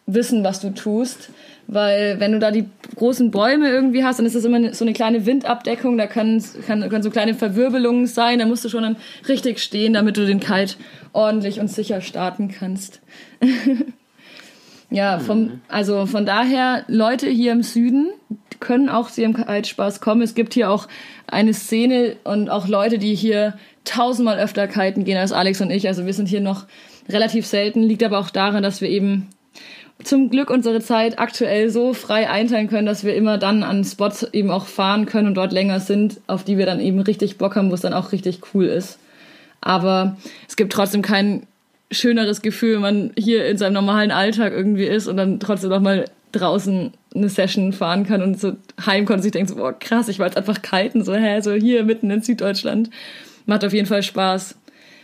[0.05, 1.29] wissen, was du tust.
[1.71, 4.93] Weil wenn du da die großen Bäume irgendwie hast, dann ist das immer so eine
[4.93, 8.95] kleine Windabdeckung, da können, kann, können so kleine Verwirbelungen sein, da musst du schon dann
[9.27, 10.77] richtig stehen, damit du den Kite
[11.13, 13.01] ordentlich und sicher starten kannst.
[14.91, 15.61] ja, vom, mhm.
[15.67, 18.09] also von daher, Leute hier im Süden
[18.59, 20.21] können auch zu ihrem Kite-Spaß kommen.
[20.21, 20.87] Es gibt hier auch
[21.27, 23.53] eine Szene und auch Leute, die hier
[23.85, 25.87] tausendmal öfter kiten gehen als Alex und ich.
[25.87, 26.65] Also wir sind hier noch
[27.07, 29.29] relativ selten, liegt aber auch daran, dass wir eben
[30.03, 34.23] zum Glück unsere Zeit aktuell so frei einteilen können, dass wir immer dann an Spots
[34.31, 37.55] eben auch fahren können und dort länger sind, auf die wir dann eben richtig Bock
[37.55, 38.99] haben, wo es dann auch richtig cool ist.
[39.61, 41.45] Aber es gibt trotzdem kein
[41.91, 45.81] schöneres Gefühl, wenn man hier in seinem normalen Alltag irgendwie ist und dann trotzdem noch
[45.81, 48.53] mal draußen eine Session fahren kann und so
[48.85, 51.53] heimkommt und sich denkt so, boah, krass, ich war jetzt einfach kiten, so, hä, so
[51.53, 52.89] hier mitten in Süddeutschland.
[53.45, 54.55] Macht auf jeden Fall Spaß.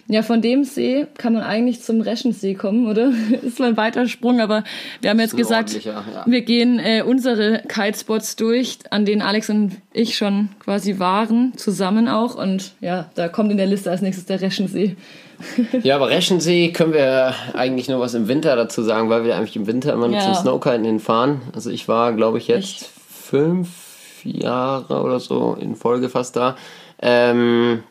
[0.07, 3.11] Ja, von dem See kann man eigentlich zum Reschensee kommen, oder?
[3.41, 4.63] ist zwar ein weiter Sprung, aber
[5.01, 6.03] wir haben jetzt gesagt, ja.
[6.27, 12.07] wir gehen äh, unsere Kitespots durch, an denen Alex und ich schon quasi waren, zusammen
[12.07, 12.35] auch.
[12.35, 14.95] Und ja, da kommt in der Liste als nächstes der Reschensee.
[15.83, 19.55] Ja, aber Reschensee können wir eigentlich nur was im Winter dazu sagen, weil wir eigentlich
[19.55, 20.21] im Winter immer ja.
[20.21, 21.41] zum Snowkiten hinfahren.
[21.53, 22.89] Also ich war, glaube ich, jetzt Echt?
[23.09, 26.55] fünf Jahre oder so in Folge fast da.
[27.01, 27.83] Ähm,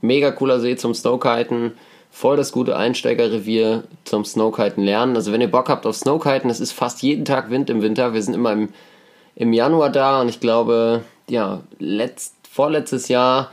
[0.00, 1.72] mega cooler See zum Snowkiten,
[2.10, 5.16] voll das gute Einsteigerrevier zum Snowkiten lernen.
[5.16, 8.14] Also wenn ihr Bock habt auf Snowkiten, es ist fast jeden Tag Wind im Winter.
[8.14, 8.68] Wir sind immer im,
[9.34, 13.50] im Januar da und ich glaube, ja, letzt, vorletztes Jahr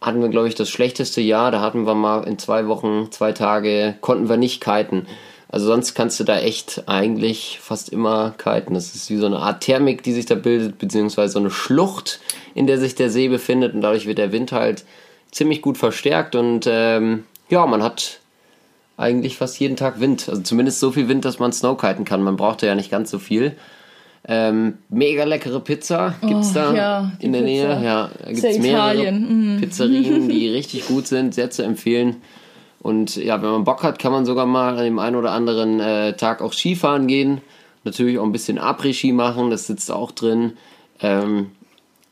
[0.00, 1.50] hatten wir, glaube ich, das schlechteste Jahr.
[1.50, 5.06] Da hatten wir mal in zwei Wochen, zwei Tage, konnten wir nicht kiten.
[5.48, 8.74] Also sonst kannst du da echt eigentlich fast immer kiten.
[8.74, 12.20] Das ist wie so eine Art Thermik, die sich da bildet, beziehungsweise so eine Schlucht,
[12.54, 14.84] in der sich der See befindet und dadurch wird der Wind halt
[15.32, 18.20] ziemlich gut verstärkt und ähm, ja, man hat
[18.96, 20.28] eigentlich fast jeden Tag Wind.
[20.28, 22.22] Also zumindest so viel Wind, dass man Snowkiten kann.
[22.22, 23.56] Man braucht ja nicht ganz so viel.
[24.28, 27.74] Ähm, mega leckere Pizza gibt es oh, da ja, in der Pizza.
[27.74, 27.84] Nähe.
[27.84, 29.58] Ja, da gibt es mehrere mhm.
[29.60, 32.16] Pizzerien, die richtig gut sind, sehr zu empfehlen.
[32.82, 35.80] Und ja, wenn man Bock hat, kann man sogar mal an dem einen oder anderen
[35.80, 37.40] äh, Tag auch Skifahren gehen.
[37.84, 40.52] Natürlich auch ein bisschen Après-Ski machen, das sitzt auch drin.
[41.00, 41.50] Ähm,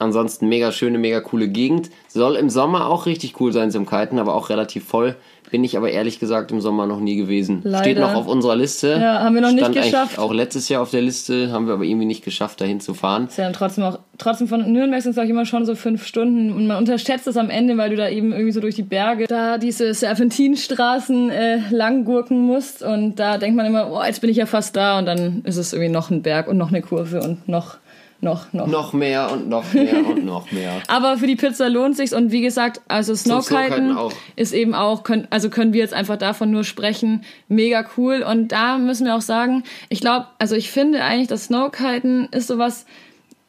[0.01, 1.91] Ansonsten mega schöne, mega coole Gegend.
[2.07, 5.17] Soll im Sommer auch richtig cool sein zum Kiten, aber auch relativ voll.
[5.51, 7.61] Bin ich aber ehrlich gesagt im Sommer noch nie gewesen.
[7.65, 7.85] Leider.
[7.85, 8.99] Steht noch auf unserer Liste.
[9.01, 10.19] Ja, haben wir noch Stand nicht geschafft.
[10.19, 13.27] Auch letztes Jahr auf der Liste haben wir aber irgendwie nicht geschafft, dahin zu fahren.
[13.29, 16.07] Ist ja dann trotzdem auch, trotzdem von Nürnberg sind es auch immer schon so fünf
[16.07, 18.83] Stunden und man unterschätzt es am Ende, weil du da eben irgendwie so durch die
[18.83, 24.31] Berge da diese Serpentinstraßen äh, langgurken musst und da denkt man immer, oh, jetzt bin
[24.31, 26.83] ich ja fast da und dann ist es irgendwie noch ein Berg und noch eine
[26.83, 27.77] Kurve und noch
[28.21, 28.67] noch, noch.
[28.67, 30.73] Noch mehr und noch mehr und noch mehr.
[30.89, 33.97] Aber für die Pizza lohnt sich's und wie gesagt, also Snowkiten
[34.35, 38.49] ist eben auch, können, also können wir jetzt einfach davon nur sprechen, mega cool und
[38.49, 42.87] da müssen wir auch sagen, ich glaube, also ich finde eigentlich, dass Snowkiten ist sowas,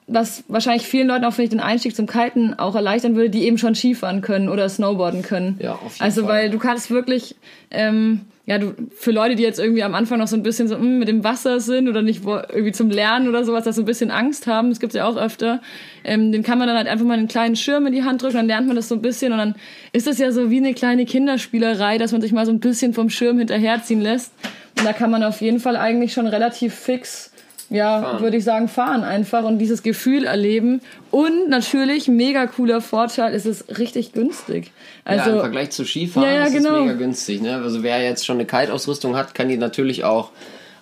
[0.09, 3.57] was wahrscheinlich vielen Leuten auch vielleicht den Einstieg zum Kiten auch erleichtern würde, die eben
[3.57, 5.59] schon Skifahren können oder Snowboarden können.
[5.61, 6.29] Ja, auf jeden also, Fall.
[6.29, 7.35] weil du kannst wirklich,
[7.71, 10.75] ähm, ja, du, für Leute, die jetzt irgendwie am Anfang noch so ein bisschen so
[10.75, 13.83] mh, hm, mit dem Wasser sind oder nicht irgendwie zum Lernen oder sowas, da so
[13.83, 15.61] ein bisschen Angst haben, das gibt's ja auch öfter,
[16.03, 18.37] ähm, den kann man dann halt einfach mal einen kleinen Schirm in die Hand drücken,
[18.37, 19.53] dann lernt man das so ein bisschen und dann
[19.91, 22.95] ist das ja so wie eine kleine Kinderspielerei, dass man sich mal so ein bisschen
[22.95, 24.33] vom Schirm hinterherziehen lässt.
[24.79, 27.31] Und da kann man auf jeden Fall eigentlich schon relativ fix
[27.69, 30.81] ja, würde ich sagen, fahren einfach und dieses Gefühl erleben.
[31.11, 34.71] Und natürlich, mega cooler Vorteil, ist es richtig günstig.
[35.05, 36.77] Also, ja, im Vergleich zu Skifahren ja, ja, ist genau.
[36.77, 37.41] es mega günstig.
[37.41, 37.55] Ne?
[37.57, 40.31] Also wer jetzt schon eine Kite-Ausrüstung hat, kann die natürlich auch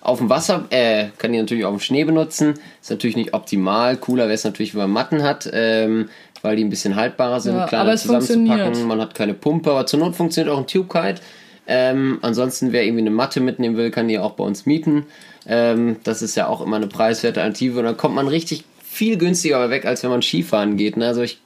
[0.00, 2.54] auf dem Wasser, äh, kann die natürlich auch im Schnee benutzen.
[2.80, 3.96] Ist natürlich nicht optimal.
[3.96, 6.08] Cooler wäre es natürlich, wenn man Matten hat, ähm,
[6.40, 8.86] weil die ein bisschen haltbarer sind, ja, kleiner zusammenzupacken.
[8.86, 11.20] Man hat keine Pumpe, aber zur Not funktioniert auch ein Tube-Kite.
[11.66, 15.04] Ähm, ansonsten, wer irgendwie eine Matte mitnehmen will, kann die auch bei uns mieten.
[15.48, 19.16] Ähm, das ist ja auch immer eine preiswerte Alternative und dann kommt man richtig viel
[19.16, 20.96] günstiger weg, als wenn man Skifahren geht.
[20.96, 21.06] Ne?
[21.06, 21.38] Also ich,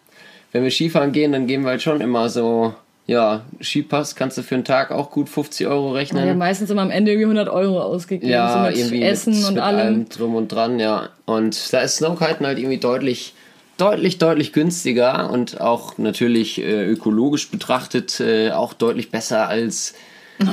[0.51, 2.75] wenn wir Skifahren gehen, dann gehen wir halt schon immer so,
[3.07, 6.27] ja, Skipass kannst du für einen Tag auch gut 50 Euro rechnen.
[6.27, 8.33] Ja, meistens immer am Ende irgendwie 100 Euro ausgegeben.
[8.33, 9.79] Ja, so irgendwie Essen mit, und mit allem.
[9.79, 10.09] allem.
[10.09, 11.11] Drum und dran, ja.
[11.25, 13.35] Und da ist Snowkiten halt irgendwie deutlich,
[13.77, 19.95] deutlich, deutlich günstiger und auch natürlich äh, ökologisch betrachtet äh, auch deutlich besser als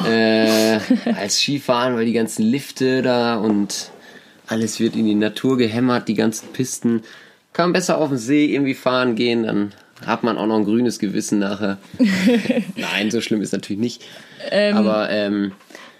[0.05, 0.79] äh,
[1.15, 3.91] als Skifahren, weil die ganzen Lifte da und
[4.47, 7.03] alles wird in die Natur gehämmert, die ganzen Pisten.
[7.53, 9.73] Kann man besser auf den See irgendwie fahren gehen, dann
[10.05, 11.77] hat man auch noch ein grünes Gewissen nachher.
[12.75, 14.03] Nein, so schlimm ist natürlich nicht.
[14.49, 15.51] Ähm, Aber ähm,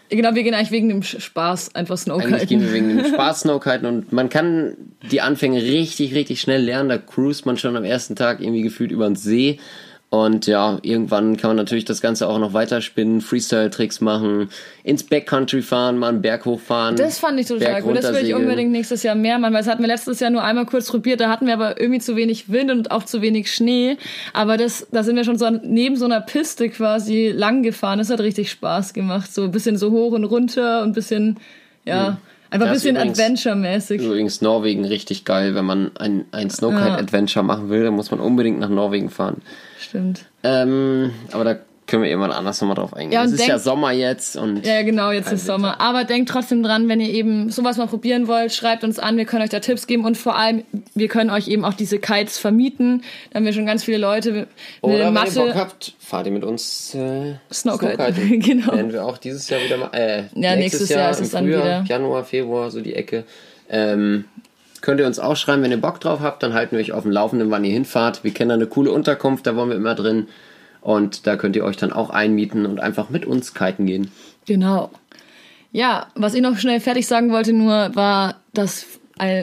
[0.10, 2.34] Genau, wir gehen eigentlich wegen dem Spaß einfach Snowkiten.
[2.34, 4.76] Eigentlich gehen wir wegen dem Spaß Snowkiten und man kann
[5.12, 6.90] die Anfänge richtig, richtig schnell lernen.
[6.90, 9.60] Da cruist man schon am ersten Tag irgendwie gefühlt über den See
[10.12, 14.50] und ja, irgendwann kann man natürlich das Ganze auch noch weiterspinnen, Freestyle-Tricks machen,
[14.84, 16.96] ins Backcountry fahren, mal einen Berg hochfahren.
[16.96, 17.96] Das fand ich total gut.
[17.96, 20.44] Das will ich unbedingt nächstes Jahr mehr machen, weil das hatten wir letztes Jahr nur
[20.44, 21.22] einmal kurz probiert.
[21.22, 23.98] Da hatten wir aber irgendwie zu wenig Wind und auch zu wenig Schnee.
[24.34, 28.00] Aber das, da sind wir schon so neben so einer Piste quasi lang gefahren.
[28.00, 29.32] Das hat richtig Spaß gemacht.
[29.32, 31.38] So ein bisschen so hoch und runter und ein bisschen,
[31.86, 32.12] ja.
[32.12, 32.18] Mhm.
[32.52, 34.02] Einfach ein bisschen Adventure-mäßig.
[34.02, 35.54] Übrigens Norwegen richtig geil.
[35.56, 37.48] Wenn man ein, ein Snowkite-Adventure ja.
[37.48, 39.42] machen will, dann muss man unbedingt nach Norwegen fahren.
[39.80, 40.26] Stimmt.
[40.44, 41.60] Ähm, aber da
[41.90, 43.12] können wir irgendwann anders nochmal drauf eingehen.
[43.12, 44.66] Ja, es ist ja Sommer jetzt und.
[44.66, 45.82] Ja, genau, jetzt ist Sommer.
[45.82, 49.26] Aber denkt trotzdem dran, wenn ihr eben sowas mal probieren wollt, schreibt uns an, wir
[49.26, 52.38] können euch da Tipps geben und vor allem, wir können euch eben auch diese Kites
[52.38, 53.04] vermieten.
[53.32, 54.48] Da haben wir schon ganz viele Leute.
[54.82, 58.14] Oder Matte, wenn ihr Bock habt, fahrt ihr mit uns äh, Snowkite.
[58.38, 58.74] genau.
[58.74, 59.90] Werden wir auch dieses Jahr wieder mal.
[59.94, 61.84] Äh, ja, nächstes, nächstes Jahr, Jahr ist es dann wieder.
[61.88, 63.24] Januar, Februar, so die Ecke.
[63.70, 64.26] Ähm,
[64.82, 67.04] könnt ihr uns auch schreiben, wenn ihr Bock drauf habt, dann halten wir euch auf
[67.04, 68.24] dem Laufenden, wann ihr hinfahrt.
[68.24, 70.28] Wir kennen da eine coole Unterkunft, da wollen wir immer drin.
[70.82, 74.12] Und da könnt ihr euch dann auch einmieten und einfach mit uns kiten gehen.
[74.46, 74.92] Genau.
[75.72, 78.86] Ja, was ich noch schnell fertig sagen wollte, nur war, dass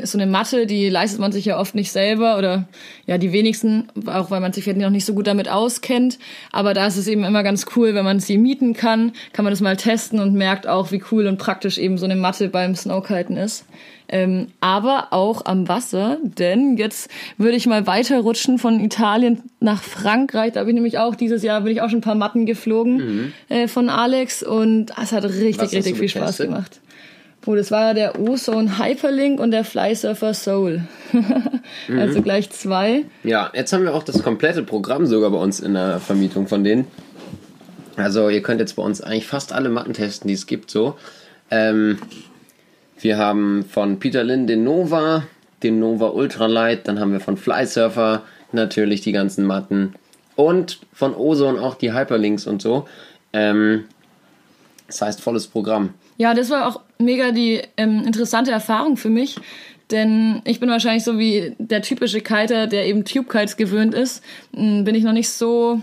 [0.05, 2.67] so eine Matte, die leistet man sich ja oft nicht selber oder
[3.07, 6.19] ja, die wenigsten, auch weil man sich vielleicht noch nicht so gut damit auskennt.
[6.53, 9.53] Aber da ist es eben immer ganz cool, wenn man sie mieten kann, kann man
[9.53, 12.75] das mal testen und merkt auch, wie cool und praktisch eben so eine Matte beim
[12.75, 13.65] Snowkiten ist
[14.09, 20.53] ähm, aber auch am Wasser, denn jetzt würde ich mal weiterrutschen von Italien nach Frankreich.
[20.53, 22.97] Da bin ich nämlich auch dieses Jahr bin ich auch schon ein paar Matten geflogen
[22.97, 23.33] mhm.
[23.49, 26.81] äh, von Alex und es hat richtig richtig viel Spaß gemacht.
[27.47, 30.83] Oh, das war der Ozone Hyperlink und der Flysurfer Soul.
[31.97, 32.25] also mhm.
[32.25, 33.05] gleich zwei.
[33.23, 36.65] Ja, jetzt haben wir auch das komplette Programm sogar bei uns in der Vermietung von
[36.65, 36.89] denen.
[37.97, 40.97] Also ihr könnt jetzt bei uns eigentlich fast alle Matten testen, die es gibt so.
[41.53, 41.99] Ähm,
[42.99, 45.23] wir haben von Peter Lynn den Nova,
[45.63, 49.95] den Nova Ultralight, dann haben wir von Flysurfer natürlich die ganzen Matten
[50.35, 52.89] und von Ozone auch die Hyperlinks und so.
[53.33, 53.85] Ähm,
[54.89, 55.95] das heißt volles Programm.
[56.19, 59.37] Ja, das war auch mega die ähm, interessante Erfahrung für mich,
[59.91, 64.23] denn ich bin wahrscheinlich so wie der typische Kiter, der eben Tube Kites gewöhnt ist,
[64.53, 65.81] bin ich noch nicht so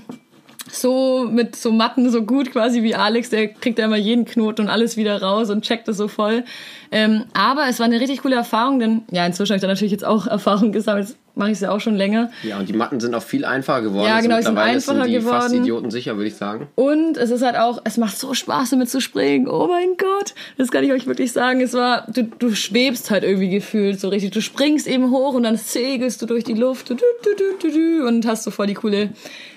[0.71, 4.61] so mit so Matten so gut quasi wie Alex, der kriegt ja immer jeden Knoten
[4.61, 6.43] und alles wieder raus und checkt es so voll.
[6.91, 9.91] Ähm, aber es war eine richtig coole Erfahrung, denn ja, inzwischen habe ich da natürlich
[9.91, 11.15] jetzt auch Erfahrung gesammelt.
[11.35, 12.29] Mache ich es ja auch schon länger.
[12.43, 14.05] Ja, und die Matten sind auch viel einfacher geworden.
[14.05, 15.41] Ja, genau, also die sind einfacher sind die geworden.
[15.41, 16.67] Fast Idioten sicher, würde ich sagen.
[16.75, 19.47] Und es ist halt auch, es macht so Spaß damit zu springen.
[19.47, 21.59] Oh mein Gott, das kann ich euch wirklich sagen.
[21.61, 24.29] Es war, du, du schwebst halt irgendwie gefühlt so richtig.
[24.29, 28.43] Du springst eben hoch und dann segelst du durch die Luft du, du, und hast
[28.43, 29.09] so voll die coole,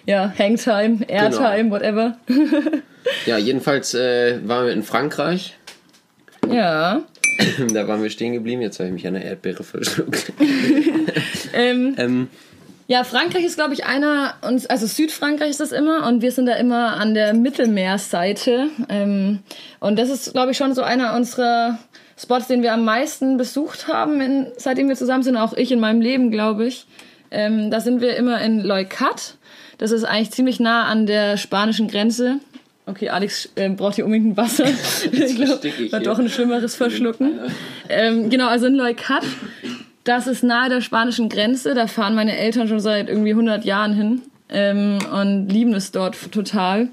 [0.06, 1.74] ja, Hangtime, Airtime, genau.
[1.74, 2.16] whatever.
[3.26, 5.58] ja, jedenfalls äh, waren wir in Frankreich.
[6.50, 7.02] Ja.
[7.72, 10.32] da waren wir stehen geblieben, jetzt habe ich mich an der Erdbeere verschluckt.
[11.54, 12.28] ähm, ähm,
[12.88, 16.54] ja, Frankreich ist, glaube ich, einer, also Südfrankreich ist das immer und wir sind da
[16.54, 18.68] immer an der Mittelmeerseite.
[18.88, 19.40] Ähm,
[19.80, 21.78] und das ist, glaube ich, schon so einer unserer
[22.16, 25.80] Spots, den wir am meisten besucht haben, in, seitdem wir zusammen sind, auch ich in
[25.80, 26.86] meinem Leben, glaube ich.
[27.32, 29.34] Ähm, da sind wir immer in Leucat.
[29.78, 32.38] Das ist eigentlich ziemlich nah an der spanischen Grenze.
[32.88, 34.64] Okay, Alex äh, braucht hier unbedingt ein Wasser.
[35.12, 37.40] ich glaube, hat doch ein schlimmeres Verschlucken.
[37.88, 39.24] Ähm, genau, also in Leucat,
[40.04, 41.74] das ist nahe der spanischen Grenze.
[41.74, 46.30] Da fahren meine Eltern schon seit irgendwie 100 Jahren hin ähm, und lieben es dort
[46.30, 46.88] total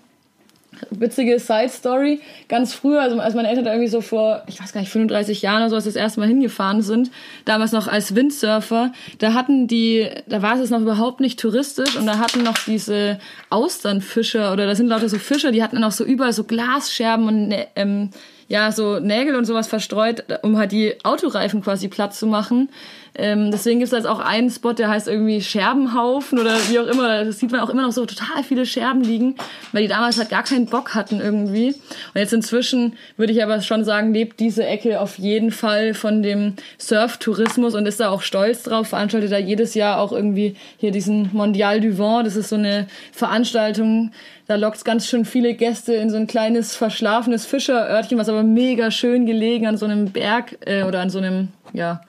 [0.89, 2.21] witzige Side Story.
[2.49, 5.41] Ganz früher, also als meine Eltern da irgendwie so vor, ich weiß gar nicht, 35
[5.41, 7.11] Jahren oder so, als das erste Mal hingefahren sind,
[7.45, 12.05] damals noch als Windsurfer, da hatten die, da war es noch überhaupt nicht touristisch und
[12.05, 16.03] da hatten noch diese Austernfischer oder da sind lauter so Fischer, die hatten noch so
[16.03, 18.09] überall so Glasscherben und ähm,
[18.47, 22.69] ja, so Nägel und sowas verstreut, um halt die Autoreifen quasi platt zu machen.
[23.15, 26.87] Ähm, deswegen gibt es jetzt auch einen Spot, der heißt irgendwie Scherbenhaufen oder wie auch
[26.87, 27.23] immer.
[27.23, 29.35] Da sieht man auch immer noch so total viele Scherben liegen,
[29.71, 31.67] weil die damals halt gar keinen Bock hatten irgendwie.
[31.67, 36.23] Und jetzt inzwischen würde ich aber schon sagen, lebt diese Ecke auf jeden Fall von
[36.23, 38.87] dem Surftourismus und ist da auch stolz drauf.
[38.87, 42.25] Veranstaltet da jedes Jahr auch irgendwie hier diesen Mondial du Vent.
[42.25, 44.11] Das ist so eine Veranstaltung,
[44.47, 48.91] da lockt ganz schön viele Gäste in so ein kleines verschlafenes Fischerörtchen, was aber mega
[48.91, 52.01] schön gelegen an so einem Berg äh, oder an so einem, ja,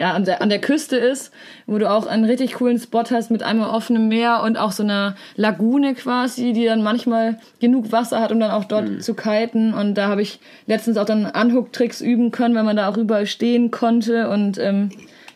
[0.00, 1.30] ja, an der, an der Küste ist,
[1.66, 4.82] wo du auch einen richtig coolen Spot hast mit einem offenen Meer und auch so
[4.82, 9.00] einer Lagune quasi, die dann manchmal genug Wasser hat, um dann auch dort mhm.
[9.00, 9.74] zu kiten.
[9.74, 13.26] Und da habe ich letztens auch dann Anhook-Tricks üben können, weil man da auch überall
[13.26, 14.88] stehen konnte und ähm,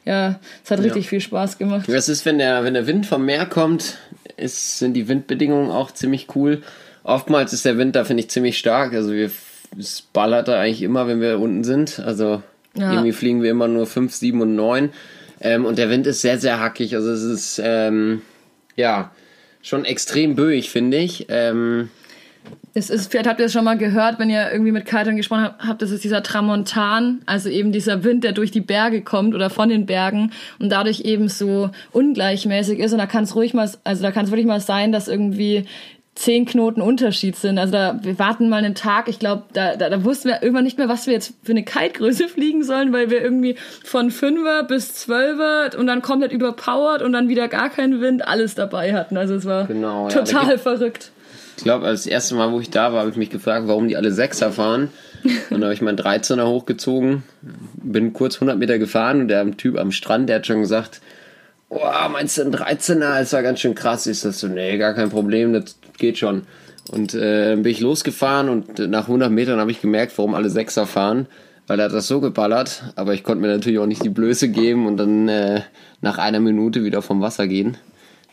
[0.07, 1.11] ja, es hat richtig ja.
[1.11, 1.85] viel Spaß gemacht.
[1.87, 3.99] Was ist, wenn der, wenn der Wind vom Meer kommt,
[4.39, 6.63] ist, sind die Windbedingungen auch ziemlich cool.
[7.03, 8.95] Oftmals ist der Wind da, finde ich, ziemlich stark.
[8.95, 9.31] Also wir
[9.79, 11.99] es ballert da eigentlich immer, wenn wir unten sind.
[11.99, 12.43] Also
[12.77, 12.93] ja.
[12.93, 14.91] irgendwie fliegen wir immer nur 5, 7 und 9.
[15.41, 16.95] Ähm, und der Wind ist sehr, sehr hackig.
[16.95, 18.23] Also es ist, ähm,
[18.77, 19.13] ja,
[19.63, 21.27] schon extrem böig, finde ich.
[21.29, 21.89] Ähm,
[22.77, 25.51] es ist, vielleicht habt ihr es schon mal gehört, wenn ihr irgendwie mit Kitern gesprochen
[25.59, 29.49] habt, das ist dieser Tramontan, also eben dieser Wind, der durch die Berge kommt oder
[29.49, 32.93] von den Bergen und dadurch eben so ungleichmäßig ist.
[32.93, 35.67] Und da kann es ruhig mal, also da kann es wirklich mal sein, dass irgendwie
[36.15, 37.59] zehn Knoten Unterschied sind.
[37.59, 40.65] Also da, wir warten mal einen Tag, ich glaube, da, da, da wussten wir irgendwann
[40.65, 44.63] nicht mehr, was wir jetzt für eine Kite-Größe fliegen sollen, weil wir irgendwie von Fünfer
[44.63, 49.17] bis Zwölfer und dann komplett überpowered und dann wieder gar keinen Wind alles dabei hatten.
[49.17, 51.11] Also es war genau, total ja, verrückt.
[51.57, 53.89] Ich glaube, als das erste Mal, wo ich da war, habe ich mich gefragt, warum
[53.89, 54.91] die alle Sechser fahren.
[55.51, 57.23] Und da habe ich meinen 13er hochgezogen,
[57.83, 61.01] bin kurz 100 Meter gefahren und der Typ am Strand, der hat schon gesagt,
[61.69, 63.19] oh, meinst du ein 13er?
[63.19, 64.07] Das war ganz schön krass.
[64.07, 66.43] Ich das so, nee, gar kein Problem, das geht schon.
[66.91, 70.51] Und äh, dann bin ich losgefahren und nach 100 Metern habe ich gemerkt, warum alle
[70.51, 71.27] Sechser fahren,
[71.67, 72.93] weil er hat das so geballert.
[72.97, 75.63] Aber ich konnte mir natürlich auch nicht die Blöße geben und dann äh,
[76.01, 77.79] nach einer Minute wieder vom Wasser gehen.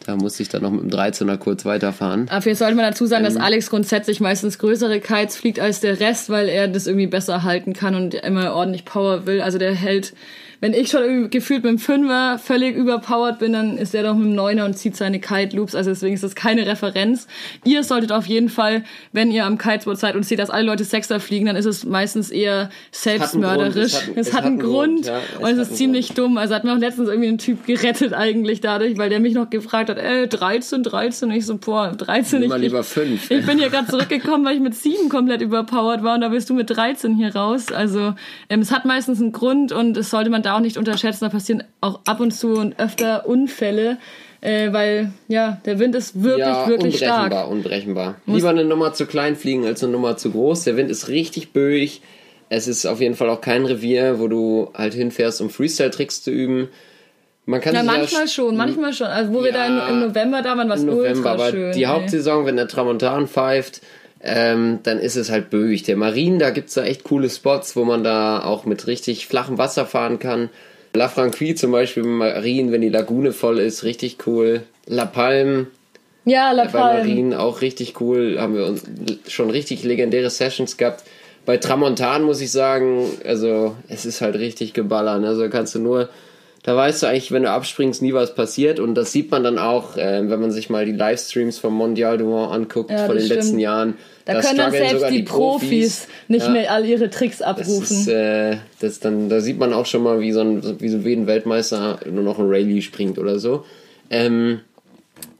[0.05, 2.25] Da musste ich dann noch mit dem 13er kurz weiterfahren.
[2.25, 5.99] Dafür sollte man dazu sagen, ähm, dass Alex grundsätzlich meistens größere Kites fliegt als der
[5.99, 9.41] Rest, weil er das irgendwie besser halten kann und immer ordentlich Power will.
[9.41, 10.13] Also der hält
[10.61, 14.27] wenn ich schon gefühlt mit dem Fünfer völlig überpowered bin, dann ist er doch mit
[14.27, 15.73] dem Neuner und zieht seine Kite Loops.
[15.73, 17.27] Also deswegen ist das keine Referenz.
[17.65, 20.83] Ihr solltet auf jeden Fall, wenn ihr am Kitesport seid und seht, dass alle Leute
[20.83, 23.93] Sechster fliegen, dann ist es meistens eher selbstmörderisch.
[23.93, 26.19] Es hat, es hat einen Grund, ja, es und es ist ziemlich Grund.
[26.19, 26.37] dumm.
[26.37, 29.49] Also hat mir auch letztens irgendwie ein Typ gerettet eigentlich dadurch, weil der mich noch
[29.49, 31.31] gefragt hat, ey, 13, 13.
[31.31, 32.43] Ich so, boah, 13.
[32.43, 33.31] Immer ich, lieber 5.
[33.41, 36.51] Ich bin hier gerade zurückgekommen, weil ich mit 7 komplett überpowered war und da bist
[36.51, 37.71] du mit 13 hier raus.
[37.71, 38.13] Also
[38.49, 41.25] ähm, es hat meistens einen Grund und es sollte man da auch nicht unterschätzen.
[41.25, 43.97] Da passieren auch ab und zu und öfter Unfälle.
[44.41, 47.51] Äh, weil ja, der Wind ist wirklich, ja, wirklich unberechenbar, stark.
[47.51, 50.63] Unberechenbar, Lieber eine Nummer zu klein fliegen als eine Nummer zu groß.
[50.63, 52.01] Der Wind ist richtig böig.
[52.49, 56.31] Es ist auf jeden Fall auch kein Revier, wo du halt hinfährst, um Freestyle-Tricks zu
[56.31, 56.69] üben.
[57.45, 59.07] Man kann ja, manchmal schon, manchmal schon.
[59.07, 61.71] Also wo ja, wir da im, November da waren, war es ultra aber schön.
[61.73, 61.87] Die ey.
[61.87, 63.81] Hauptsaison, wenn der Tramontan pfeift,
[64.23, 65.83] ähm, dann ist es halt böig.
[65.83, 69.27] Der Marien, da gibt es da echt coole Spots, wo man da auch mit richtig
[69.27, 70.49] flachem Wasser fahren kann.
[70.93, 74.63] La Franquille zum Beispiel Marien, wenn die Lagune voll ist, richtig cool.
[74.85, 75.67] La Palme.
[76.25, 76.99] Ja, La Palme.
[76.99, 78.37] Bei Marien auch richtig cool.
[78.39, 78.83] Haben wir uns
[79.27, 81.03] schon richtig legendäre Sessions gehabt.
[81.45, 85.23] Bei Tramontan muss ich sagen, also es ist halt richtig geballert.
[85.23, 86.09] Also kannst du nur
[86.63, 88.79] da weißt du eigentlich, wenn du abspringst, nie was passiert.
[88.79, 92.19] Und das sieht man dann auch, äh, wenn man sich mal die Livestreams vom Mondial
[92.19, 93.41] du Mans anguckt ja, von den stimmt.
[93.41, 93.95] letzten Jahren.
[94.25, 97.79] Da, können dann selbst die, die Profis, Profis, nicht ja, mehr all ihre Tricks abrufen.
[97.79, 100.89] Das ist, äh, das dann, da sieht man auch schon mal, wie so ein, wie
[100.89, 103.65] so ein Weltmeister nur noch ein Rallye springt oder so.
[104.11, 104.59] Ähm,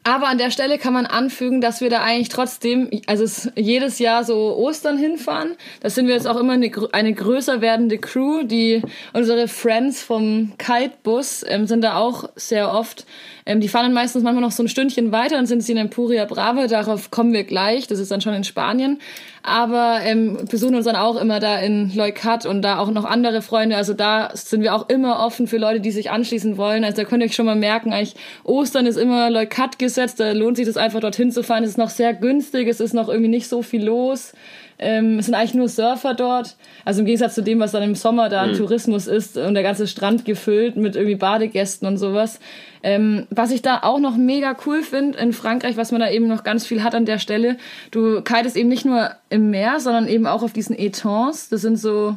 [0.03, 3.99] aber an der Stelle kann man anfügen, dass wir da eigentlich trotzdem, also es, jedes
[3.99, 5.55] Jahr so Ostern hinfahren.
[5.81, 8.41] Da sind wir jetzt auch immer eine, eine größer werdende Crew.
[8.43, 8.81] Die
[9.13, 13.05] unsere Friends vom Kite-Bus ähm, sind da auch sehr oft.
[13.45, 15.77] Ähm, die fahren dann meistens manchmal noch so ein Stündchen weiter, dann sind sie in
[15.77, 16.65] Empuria Brava.
[16.65, 17.85] Darauf kommen wir gleich.
[17.85, 18.99] Das ist dann schon in Spanien
[19.43, 23.41] aber ähm, besuchen uns dann auch immer da in Leukat und da auch noch andere
[23.41, 23.75] Freunde.
[23.75, 26.83] Also da sind wir auch immer offen für Leute, die sich anschließen wollen.
[26.83, 30.31] Also da könnt ihr euch schon mal merken, eigentlich Ostern ist immer Leukat gesetzt, da
[30.33, 31.63] lohnt sich das einfach dorthin zu fahren.
[31.63, 34.33] Es ist noch sehr günstig, es ist noch irgendwie nicht so viel los.
[34.77, 36.55] Ähm, es sind eigentlich nur Surfer dort.
[36.85, 38.53] Also im Gegensatz zu dem, was dann im Sommer da mhm.
[38.53, 42.39] Tourismus ist und der ganze Strand gefüllt mit irgendwie Badegästen und sowas.
[42.83, 46.27] Ähm, was ich da auch noch mega cool finde in Frankreich, was man da eben
[46.27, 47.57] noch ganz viel hat an der Stelle,
[47.91, 51.49] du kitest eben nicht nur im Meer, sondern eben auch auf diesen Etons.
[51.49, 52.15] Das sind so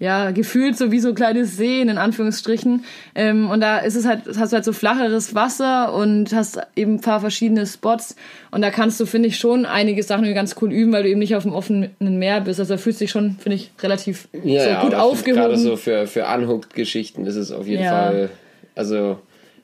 [0.00, 2.84] ja, gefühlt so wie so kleine Seen, in Anführungsstrichen.
[3.14, 6.94] Ähm, und da ist es halt, hast du halt so flacheres Wasser und hast eben
[6.94, 8.16] ein paar verschiedene Spots.
[8.50, 11.18] Und da kannst du, finde ich, schon einige Sachen ganz cool üben, weil du eben
[11.18, 12.58] nicht auf dem offenen Meer bist.
[12.58, 15.42] Also da fühlst du dich schon, finde ich, relativ ja, so ja, gut aufgehoben.
[15.42, 17.90] Gerade so für, für Unhooked-Geschichten ist es auf jeden ja.
[17.90, 18.30] Fall,
[18.74, 19.18] also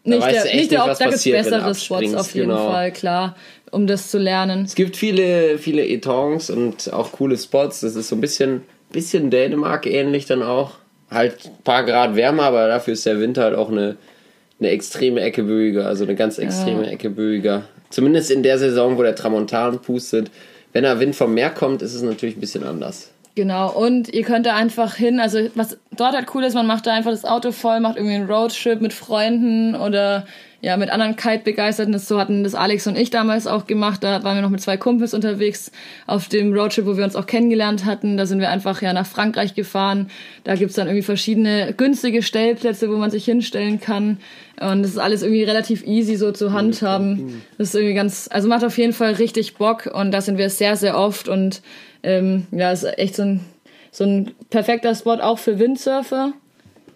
[0.06, 2.70] nicht der, nicht, nicht der, da gibt es bessere Spots auf jeden genau.
[2.70, 3.36] Fall, klar,
[3.70, 4.64] um das zu lernen.
[4.64, 7.80] Es gibt viele, viele Etons und auch coole Spots.
[7.80, 10.72] Das ist so ein bisschen bisschen Dänemark ähnlich dann auch.
[11.10, 13.96] Halt ein paar Grad wärmer, aber dafür ist der Winter halt auch eine,
[14.58, 16.90] eine extreme Ecke böiger, also eine ganz extreme ja.
[16.90, 17.64] Ecke böiger.
[17.90, 20.30] Zumindest in der Saison, wo der Tramontan pustet.
[20.72, 23.10] Wenn der Wind vom Meer kommt, ist es natürlich ein bisschen anders.
[23.36, 26.86] Genau, und ihr könnt da einfach hin, also was dort halt cool ist, man macht
[26.86, 30.26] da einfach das Auto voll, macht irgendwie einen Roadtrip mit Freunden oder
[30.62, 31.92] ja, mit anderen Kite-Begeisterten.
[31.92, 34.02] Das so hatten das Alex und ich damals auch gemacht.
[34.02, 35.70] Da waren wir noch mit zwei Kumpels unterwegs
[36.06, 38.16] auf dem Roadtrip, wo wir uns auch kennengelernt hatten.
[38.16, 40.10] Da sind wir einfach ja nach Frankreich gefahren.
[40.44, 44.18] Da gibt's dann irgendwie verschiedene günstige Stellplätze, wo man sich hinstellen kann.
[44.58, 47.42] Und das ist alles irgendwie relativ easy so zu handhaben.
[47.58, 49.86] Das ist irgendwie ganz, also macht auf jeden Fall richtig Bock.
[49.92, 51.28] Und da sind wir sehr, sehr oft.
[51.28, 51.60] Und
[52.02, 53.40] ähm, ja, ist echt so ein,
[53.96, 56.34] so ein perfekter Spot auch für Windsurfer.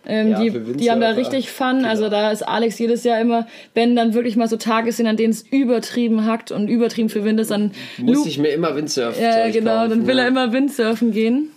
[0.06, 1.78] Ähm, ja, die, die haben da richtig Fun.
[1.78, 1.88] Genau.
[1.88, 5.16] Also da ist Alex jedes Jahr immer, wenn dann wirklich mal so Tage sind, an
[5.16, 9.22] denen es übertrieben hackt und übertrieben für Wind ist, dann muss ich mir immer Windsurfen.
[9.22, 10.24] Ja, genau, kaufen, dann will ja.
[10.24, 11.50] er immer Windsurfen gehen.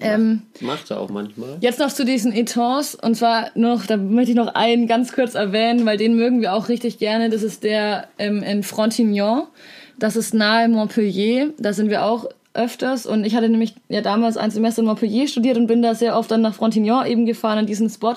[0.00, 1.56] Ähm, Macht er auch manchmal.
[1.60, 5.34] Jetzt noch zu diesen Etons und zwar noch, da möchte ich noch einen ganz kurz
[5.34, 7.28] erwähnen, weil den mögen wir auch richtig gerne.
[7.28, 9.48] Das ist der ähm, in Frontignan.
[9.98, 11.54] Das ist nahe Montpellier.
[11.58, 13.06] Da sind wir auch öfters.
[13.06, 16.16] Und ich hatte nämlich ja damals ein Semester in Montpellier studiert und bin da sehr
[16.16, 18.14] oft dann nach Frontignan eben gefahren an diesen Spot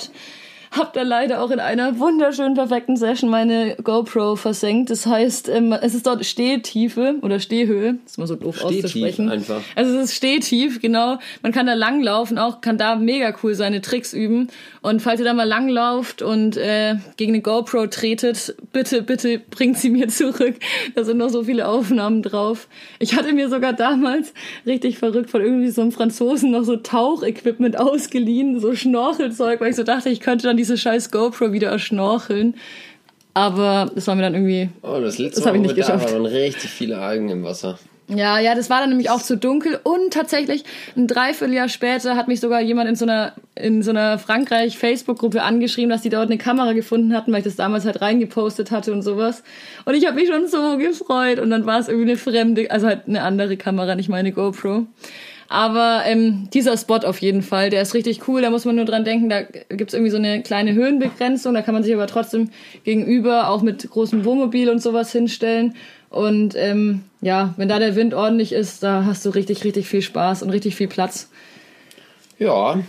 [0.77, 4.89] habe da leider auch in einer wunderschönen, perfekten Session meine GoPro versenkt.
[4.89, 7.95] Das heißt, ähm, es ist dort Stehtiefe oder Stehhöhe.
[8.03, 9.29] Das ist mal so doof Stehtief auszusprechen.
[9.29, 9.61] einfach.
[9.75, 11.19] Also es ist Stehtief, genau.
[11.43, 14.47] Man kann da langlaufen, auch kann da mega cool seine Tricks üben.
[14.81, 19.77] Und falls ihr da mal langlauft und äh, gegen eine GoPro tretet, bitte, bitte bringt
[19.77, 20.55] sie mir zurück.
[20.95, 22.67] Da sind noch so viele Aufnahmen drauf.
[22.99, 24.33] Ich hatte mir sogar damals
[24.65, 29.75] richtig verrückt von irgendwie so einem Franzosen noch so Tauchequipment ausgeliehen, so Schnorchelzeug, weil ich
[29.75, 32.55] so dachte, ich könnte dann diese scheiß GoPro wieder erschnorcheln.
[33.33, 34.69] Aber das war mir dann irgendwie.
[34.81, 36.07] Oh, das letzte das habe ich nicht geschafft.
[36.07, 37.77] Da waren richtig viele Algen im Wasser.
[38.07, 42.27] Ja, ja, das war dann nämlich auch zu dunkel und tatsächlich ein Dreivierteljahr später hat
[42.27, 46.09] mich sogar jemand in so einer in so einer Frankreich Facebook Gruppe angeschrieben, dass die
[46.09, 49.41] dort eine Kamera gefunden hatten, weil ich das damals halt reingepostet hatte und sowas.
[49.85, 52.87] Und ich habe mich schon so gefreut und dann war es irgendwie eine fremde, also
[52.87, 54.85] halt eine andere Kamera, nicht meine GoPro.
[55.53, 58.41] Aber ähm, dieser Spot auf jeden Fall, der ist richtig cool.
[58.41, 61.53] Da muss man nur dran denken, da gibt's irgendwie so eine kleine Höhenbegrenzung.
[61.53, 62.49] Da kann man sich aber trotzdem
[62.83, 65.75] gegenüber auch mit großem Wohnmobil und sowas hinstellen.
[66.09, 70.01] Und ähm, ja, wenn da der Wind ordentlich ist, da hast du richtig, richtig viel
[70.01, 71.29] Spaß und richtig viel Platz.
[72.39, 72.79] Ja,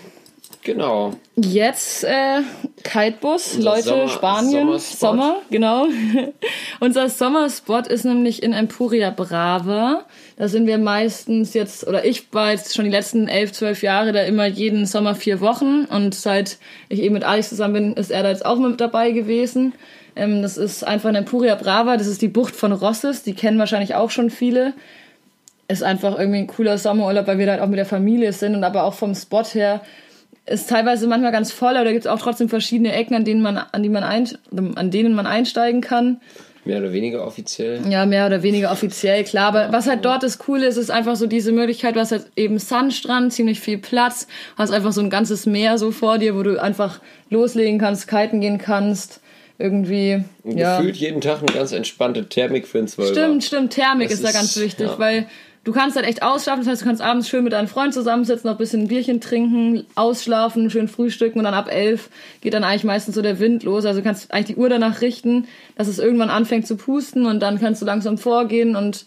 [0.65, 1.13] Genau.
[1.37, 2.41] Jetzt äh,
[2.83, 5.87] Kitebus, Unser Leute, Sommer, Spanien, Sommer, genau.
[6.81, 10.07] Unser Sommerspot ist nämlich in Empuria Brava.
[10.37, 14.13] Da sind wir meistens jetzt, oder ich war jetzt schon die letzten elf, zwölf Jahre
[14.13, 15.85] da immer jeden Sommer vier Wochen.
[15.85, 16.59] Und seit
[16.89, 19.75] ich eben mit Alex zusammen bin, ist er da jetzt auch mit dabei gewesen.
[20.17, 23.59] Ähm, das ist einfach in Empuria Brava, das ist die Bucht von Rosses, die kennen
[23.59, 24.73] wahrscheinlich auch schon viele.
[25.69, 28.55] Ist einfach irgendwie ein cooler Sommerurlaub, weil wir da halt auch mit der Familie sind
[28.55, 29.83] und aber auch vom Spot her
[30.47, 33.41] ist teilweise manchmal ganz voll, aber da gibt es auch trotzdem verschiedene Ecken, an denen
[33.41, 34.29] man, an, die man ein,
[34.75, 36.21] an denen man einsteigen kann.
[36.65, 37.81] Mehr oder weniger offiziell.
[37.89, 39.49] Ja, mehr oder weniger offiziell, klar.
[39.49, 42.27] Aber was halt dort das Coole ist, ist einfach so diese Möglichkeit, du hast halt
[42.37, 46.43] eben Sandstrand, ziemlich viel Platz, hast einfach so ein ganzes Meer so vor dir, wo
[46.43, 49.21] du einfach loslegen kannst, kiten gehen kannst
[49.59, 50.25] irgendwie.
[50.43, 50.79] Und ja.
[50.79, 53.13] gefühlt jeden Tag eine ganz entspannte Thermik für einen Zwölfer.
[53.13, 54.99] Stimmt, stimmt, Thermik ist, ist da ganz wichtig, ja.
[54.99, 55.27] weil
[55.65, 56.61] du kannst halt echt ausschlafen.
[56.61, 59.21] Das heißt, du kannst abends schön mit deinem Freund zusammensitzen, noch ein bisschen ein Bierchen
[59.21, 62.11] trinken, ausschlafen, schön frühstücken und dann ab elf
[62.41, 63.85] geht dann eigentlich meistens so der Wind los.
[63.85, 67.41] Also du kannst eigentlich die Uhr danach richten, dass es irgendwann anfängt zu pusten und
[67.41, 69.07] dann kannst du langsam vorgehen und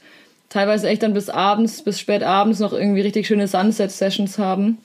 [0.49, 4.79] teilweise echt dann bis abends, bis spät abends noch irgendwie richtig schöne Sunset-Sessions haben.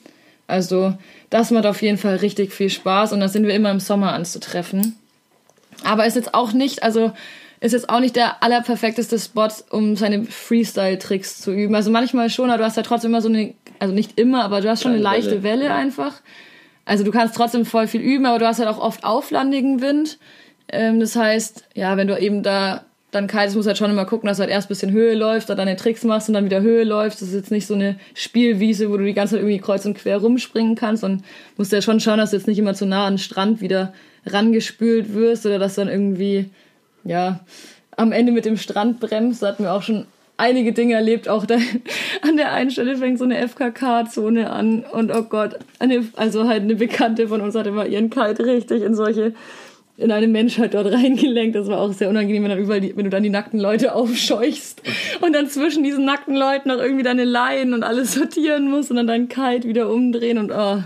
[0.45, 0.93] Also
[1.29, 4.13] das macht auf jeden Fall richtig viel Spaß und da sind wir immer im Sommer
[4.13, 4.97] anzutreffen.
[5.83, 7.13] Aber ist jetzt auch nicht, also
[7.63, 11.73] ist jetzt auch nicht der allerperfekteste Spot, um seine Freestyle-Tricks zu üben.
[11.75, 14.59] Also manchmal schon, aber du hast ja trotzdem immer so eine, also nicht immer, aber
[14.59, 16.15] du hast schon eine leichte Welle, Welle einfach.
[16.83, 20.17] Also du kannst trotzdem voll viel üben, aber du hast halt auch oft auflandigen Wind.
[20.67, 24.27] Ähm, das heißt, ja, wenn du eben da dann kaltes musst halt schon immer gucken,
[24.27, 26.61] dass du halt erst ein bisschen Höhe läufst, dann deine Tricks machst und dann wieder
[26.61, 27.21] Höhe läufst.
[27.21, 29.93] Das ist jetzt nicht so eine Spielwiese, wo du die ganze Zeit irgendwie kreuz und
[29.93, 31.23] quer rumspringen kannst und
[31.55, 33.93] musst ja schon schauen, dass du jetzt nicht immer zu nah an den Strand wieder
[34.25, 36.49] rangespült wirst oder dass dann irgendwie
[37.03, 37.39] ja,
[37.97, 39.43] am Ende mit dem Strand bremst.
[39.43, 40.05] Da hatten wir auch schon
[40.37, 41.29] einige Dinge erlebt.
[41.29, 41.55] Auch da,
[42.21, 44.83] an der einen Stelle fängt so eine FKK-Zone an.
[44.91, 48.83] Und oh Gott, eine, also halt eine Bekannte von uns hatte mal ihren Kite richtig
[48.83, 49.33] in solche
[49.95, 51.55] in eine Menschheit dort reingelenkt.
[51.55, 53.95] Das war auch sehr unangenehm, wenn, dann überall die, wenn du dann die nackten Leute
[53.95, 54.81] aufscheuchst
[55.21, 58.97] und dann zwischen diesen nackten Leuten noch irgendwie deine Leinen und alles sortieren musst und
[58.97, 60.81] dann deinen Kite wieder umdrehen und oh,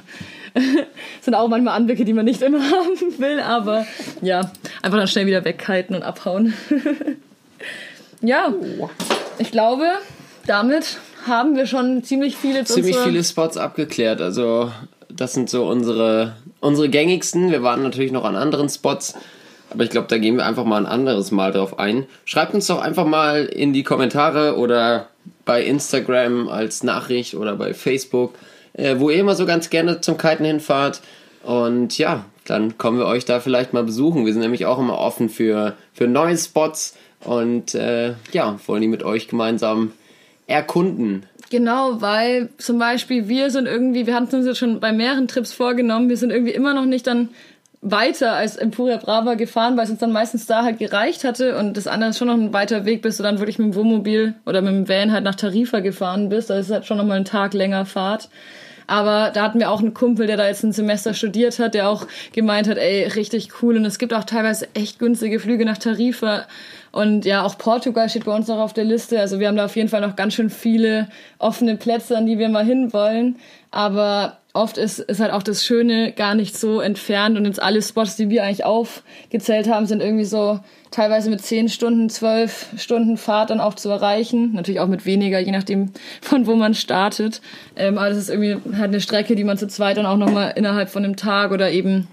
[1.21, 3.85] sind auch manchmal Anblicke, die man nicht immer haben will, aber
[4.21, 4.51] ja,
[4.81, 6.53] einfach dann schnell wieder weghalten und abhauen.
[8.21, 8.53] ja,
[9.37, 9.85] ich glaube,
[10.45, 10.97] damit
[11.27, 14.21] haben wir schon ziemlich viele ziemlich viele Spots abgeklärt.
[14.21, 14.71] Also
[15.09, 17.51] das sind so unsere unsere gängigsten.
[17.51, 19.15] Wir waren natürlich noch an anderen Spots.
[19.69, 22.05] Aber ich glaube, da gehen wir einfach mal ein anderes Mal drauf ein.
[22.25, 25.07] Schreibt uns doch einfach mal in die Kommentare oder
[25.45, 28.33] bei Instagram als Nachricht oder bei Facebook,
[28.77, 31.01] äh, wo ihr immer so ganz gerne zum Kiten hinfahrt.
[31.43, 34.25] Und ja, dann kommen wir euch da vielleicht mal besuchen.
[34.25, 38.87] Wir sind nämlich auch immer offen für, für neue Spots und äh, ja, wollen die
[38.87, 39.91] mit euch gemeinsam
[40.45, 41.25] erkunden.
[41.49, 45.53] Genau, weil zum Beispiel wir sind irgendwie, wir hatten uns jetzt schon bei mehreren Trips
[45.53, 47.29] vorgenommen, wir sind irgendwie immer noch nicht dann
[47.81, 51.77] weiter als Emporia Brava gefahren, weil es uns dann meistens da halt gereicht hatte und
[51.77, 54.33] das andere ist schon noch ein weiter Weg, bis du dann wirklich mit dem Wohnmobil
[54.45, 56.49] oder mit dem Van halt nach Tarifa gefahren bist.
[56.49, 58.29] Das ist halt schon noch mal einen Tag länger Fahrt.
[58.87, 61.89] Aber da hatten wir auch einen Kumpel, der da jetzt ein Semester studiert hat, der
[61.89, 63.75] auch gemeint hat, ey, richtig cool.
[63.75, 66.47] Und es gibt auch teilweise echt günstige Flüge nach Tarifa.
[66.97, 69.19] Und ja, auch Portugal steht bei uns noch auf der Liste.
[69.19, 72.39] Also wir haben da auf jeden Fall noch ganz schön viele offene Plätze, an die
[72.39, 73.35] wir mal hinwollen.
[73.69, 77.83] Aber oft ist, ist halt auch das Schöne gar nicht so entfernt und jetzt alle
[77.83, 83.17] Spots, die wir eigentlich aufgezählt haben, sind irgendwie so teilweise mit 10 Stunden, 12 Stunden
[83.17, 84.53] Fahrt dann auch zu erreichen.
[84.53, 85.91] Natürlich auch mit weniger, je nachdem
[86.21, 87.41] von wo man startet.
[87.75, 90.53] Ähm, aber das ist irgendwie halt eine Strecke, die man zu zweit dann auch nochmal
[90.55, 92.07] innerhalb von einem Tag oder eben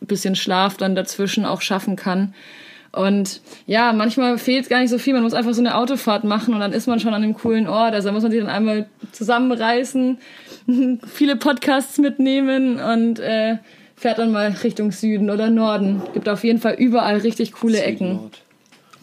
[0.00, 2.32] ein bisschen Schlaf dann dazwischen auch schaffen kann.
[2.92, 5.14] Und ja, manchmal fehlt gar nicht so viel.
[5.14, 7.68] Man muss einfach so eine Autofahrt machen und dann ist man schon an einem coolen
[7.68, 7.94] Ort.
[7.94, 10.18] Also da muss man sich dann einmal zusammenreißen,
[11.06, 13.58] viele Podcasts mitnehmen und äh,
[13.96, 16.02] fährt dann mal Richtung Süden oder Norden.
[16.14, 18.12] Gibt auf jeden Fall überall richtig coole Süden, Ecken.
[18.14, 18.42] Nord.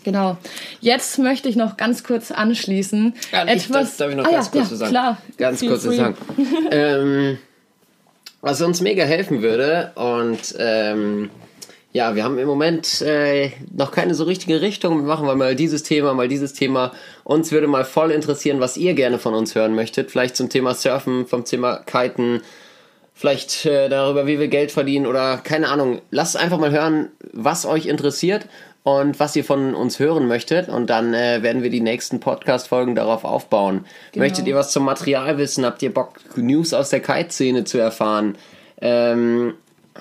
[0.03, 0.37] Genau.
[0.81, 3.13] Jetzt möchte ich noch ganz kurz anschließen.
[3.31, 3.91] Ja, etwas.
[3.91, 4.91] Ich, darf ich noch ah, ganz ja, kurz ja, sagen?
[4.91, 5.17] Klar.
[5.37, 6.15] Ganz kurz sagen.
[6.71, 7.37] ähm,
[8.41, 11.29] was uns mega helfen würde und ähm,
[11.97, 14.97] ja, wir haben im Moment äh, noch keine so richtige Richtung.
[14.97, 16.91] Wir machen wir mal dieses Thema, mal dieses Thema.
[17.23, 20.11] Uns würde mal voll interessieren, was ihr gerne von uns hören möchtet.
[20.11, 22.41] Vielleicht zum Thema Surfen, vom Thema Kiten,
[23.15, 25.99] vielleicht äh, darüber, wie wir Geld verdienen oder keine Ahnung.
[26.11, 28.47] Lasst einfach mal hören, was euch interessiert
[28.83, 30.69] und was ihr von uns hören möchtet.
[30.69, 33.85] Und dann äh, werden wir die nächsten Podcast-Folgen darauf aufbauen.
[34.11, 34.23] Genau.
[34.23, 35.65] Möchtet ihr was zum Material wissen?
[35.65, 38.37] Habt ihr Bock, News aus der Kite-Szene zu erfahren?
[38.81, 39.55] Ähm,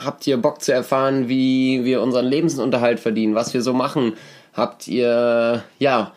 [0.04, 4.14] habt ihr Bock zu erfahren, wie wir unseren Lebensunterhalt verdienen, was wir so machen?
[4.52, 6.12] Habt ihr, ja,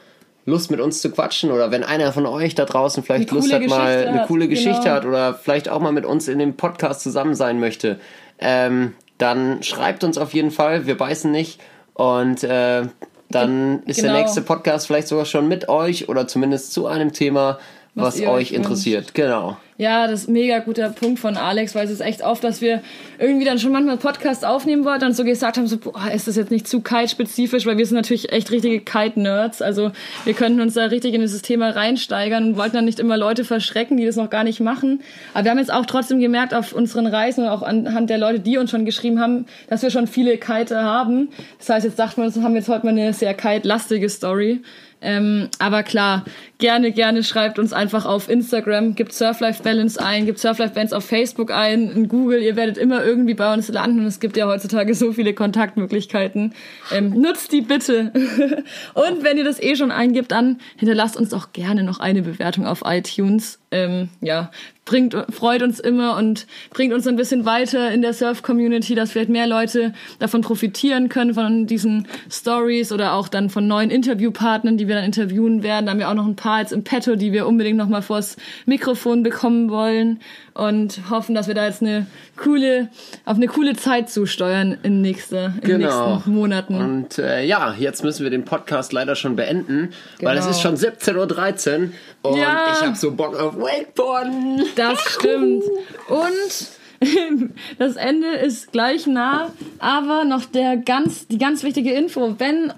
[0.46, 3.62] Lust mit uns zu quatschen oder wenn einer von euch da draußen vielleicht Lust hat,
[3.62, 4.96] Geschichte mal eine coole Geschichte genau.
[4.96, 8.00] hat oder vielleicht auch mal mit uns in dem Podcast zusammen sein möchte,
[8.40, 10.88] ähm, dann schreibt uns auf jeden Fall.
[10.88, 11.60] Wir beißen nicht
[11.94, 12.84] und äh,
[13.30, 14.14] dann ist genau.
[14.14, 17.60] der nächste Podcast vielleicht sogar schon mit euch oder zumindest zu einem Thema,
[17.94, 19.14] was, was euch interessiert.
[19.14, 19.58] Genau.
[19.80, 22.60] Ja, das ist ein mega guter Punkt von Alex, weil es ist echt oft, dass
[22.60, 22.82] wir
[23.18, 26.36] irgendwie dann schon manchmal Podcasts aufnehmen wollten und so gesagt haben, so, boah, ist das
[26.36, 29.62] jetzt nicht zu kite-spezifisch, weil wir sind natürlich echt richtige Kite-Nerds.
[29.62, 29.92] Also
[30.26, 33.46] wir könnten uns da richtig in dieses Thema reinsteigern und wollten dann nicht immer Leute
[33.46, 35.00] verschrecken, die das noch gar nicht machen.
[35.34, 38.42] Aber wir haben jetzt auch trotzdem gemerkt auf unseren Reisen und auch anhand der Leute,
[38.42, 41.30] die uns schon geschrieben haben, dass wir schon viele Kite haben.
[41.58, 44.62] Das heißt, jetzt dachten wir uns, haben wir jetzt heute mal eine sehr kite-lastige Story.
[45.02, 46.26] Ähm, aber klar,
[46.58, 51.06] gerne, gerne schreibt uns einfach auf Instagram, gibt Surflife Balance ein, gibt Surflife Bands auf
[51.06, 54.48] Facebook ein, in Google, ihr werdet immer irgendwie bei uns landen und es gibt ja
[54.48, 56.54] heutzutage so viele Kontaktmöglichkeiten.
[56.92, 58.12] Ähm, nutzt die bitte.
[58.94, 62.66] und wenn ihr das eh schon eingibt, dann hinterlasst uns auch gerne noch eine Bewertung
[62.66, 63.59] auf iTunes.
[63.72, 64.50] Ähm, ja,
[64.90, 69.30] bringt, freut uns immer und bringt uns ein bisschen weiter in der Surf-Community, dass vielleicht
[69.30, 74.88] mehr Leute davon profitieren können, von diesen Stories oder auch dann von neuen Interviewpartnern, die
[74.88, 75.86] wir dann interviewen werden.
[75.86, 78.02] Da haben wir auch noch ein paar jetzt im Petto, die wir unbedingt noch mal
[78.02, 80.20] vors Mikrofon bekommen wollen
[80.56, 82.90] und hoffen, dass wir da jetzt eine coole,
[83.26, 86.06] auf eine coole Zeit zusteuern in, nächste, in genau.
[86.06, 86.76] den nächsten Monaten.
[86.76, 90.32] Und äh, ja, jetzt müssen wir den Podcast leider schon beenden, genau.
[90.32, 91.92] weil es ist schon 17.13
[92.24, 92.74] Uhr und ja.
[92.74, 94.64] ich habe so Bock auf Wakeboarden.
[94.76, 95.64] Das stimmt.
[96.08, 96.70] Und
[97.78, 102.36] das Ende ist gleich nah, aber noch der ganz, die ganz wichtige Info.
[102.38, 102.74] Wenn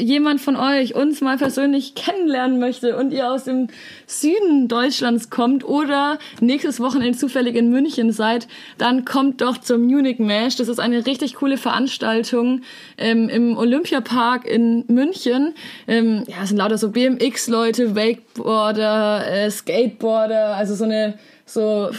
[0.00, 3.68] jemand von euch uns mal persönlich kennenlernen möchte und ihr aus dem
[4.06, 8.48] Süden Deutschlands kommt oder nächstes Wochenende zufällig in München seid,
[8.78, 10.56] dann kommt doch zum Munich Mash.
[10.56, 12.62] Das ist eine richtig coole Veranstaltung
[12.98, 15.54] ähm, im Olympiapark in München.
[15.86, 21.90] Ähm, ja, es sind lauter so BMX-Leute, Wakeboarder, äh, Skateboarder, also so eine so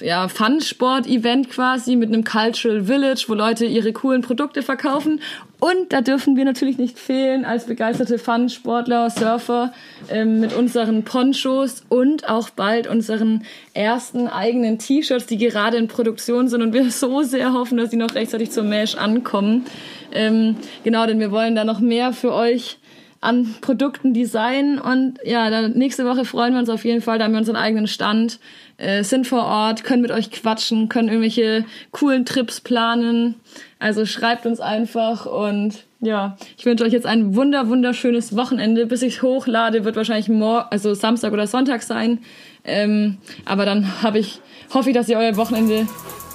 [0.00, 5.20] ja, Fun-Sport-Event quasi mit einem Cultural Village, wo Leute ihre coolen Produkte verkaufen.
[5.60, 9.72] Und da dürfen wir natürlich nicht fehlen als begeisterte Fun-Sportler, Surfer
[10.08, 13.42] ähm, mit unseren Ponchos und auch bald unseren
[13.74, 17.96] ersten eigenen T-Shirts, die gerade in Produktion sind und wir so sehr hoffen, dass sie
[17.96, 19.64] noch rechtzeitig zum Mesh ankommen.
[20.12, 22.78] Ähm, genau, denn wir wollen da noch mehr für euch
[23.20, 27.24] an Produkten designen und ja, dann nächste Woche freuen wir uns auf jeden Fall, da
[27.24, 28.38] haben wir unseren eigenen Stand
[28.78, 33.34] äh, sind vor Ort, können mit euch quatschen, können irgendwelche coolen Trips planen.
[33.78, 38.86] Also schreibt uns einfach und ja, ich wünsche euch jetzt ein wunder, wunderschönes Wochenende.
[38.86, 42.20] Bis ich hochlade, wird wahrscheinlich morgen, also Samstag oder Sonntag sein.
[42.64, 44.40] Ähm, aber dann habe ich,
[44.72, 45.86] hoffe ich, dass ihr euer Wochenende,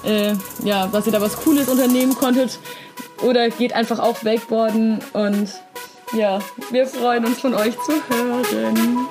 [0.04, 0.32] äh,
[0.64, 2.58] ja, dass ihr da was Cooles unternehmen konntet.
[3.22, 5.48] Oder geht einfach auch Wakeboarden und
[6.16, 6.38] ja,
[6.70, 9.06] wir freuen uns von euch zu hören.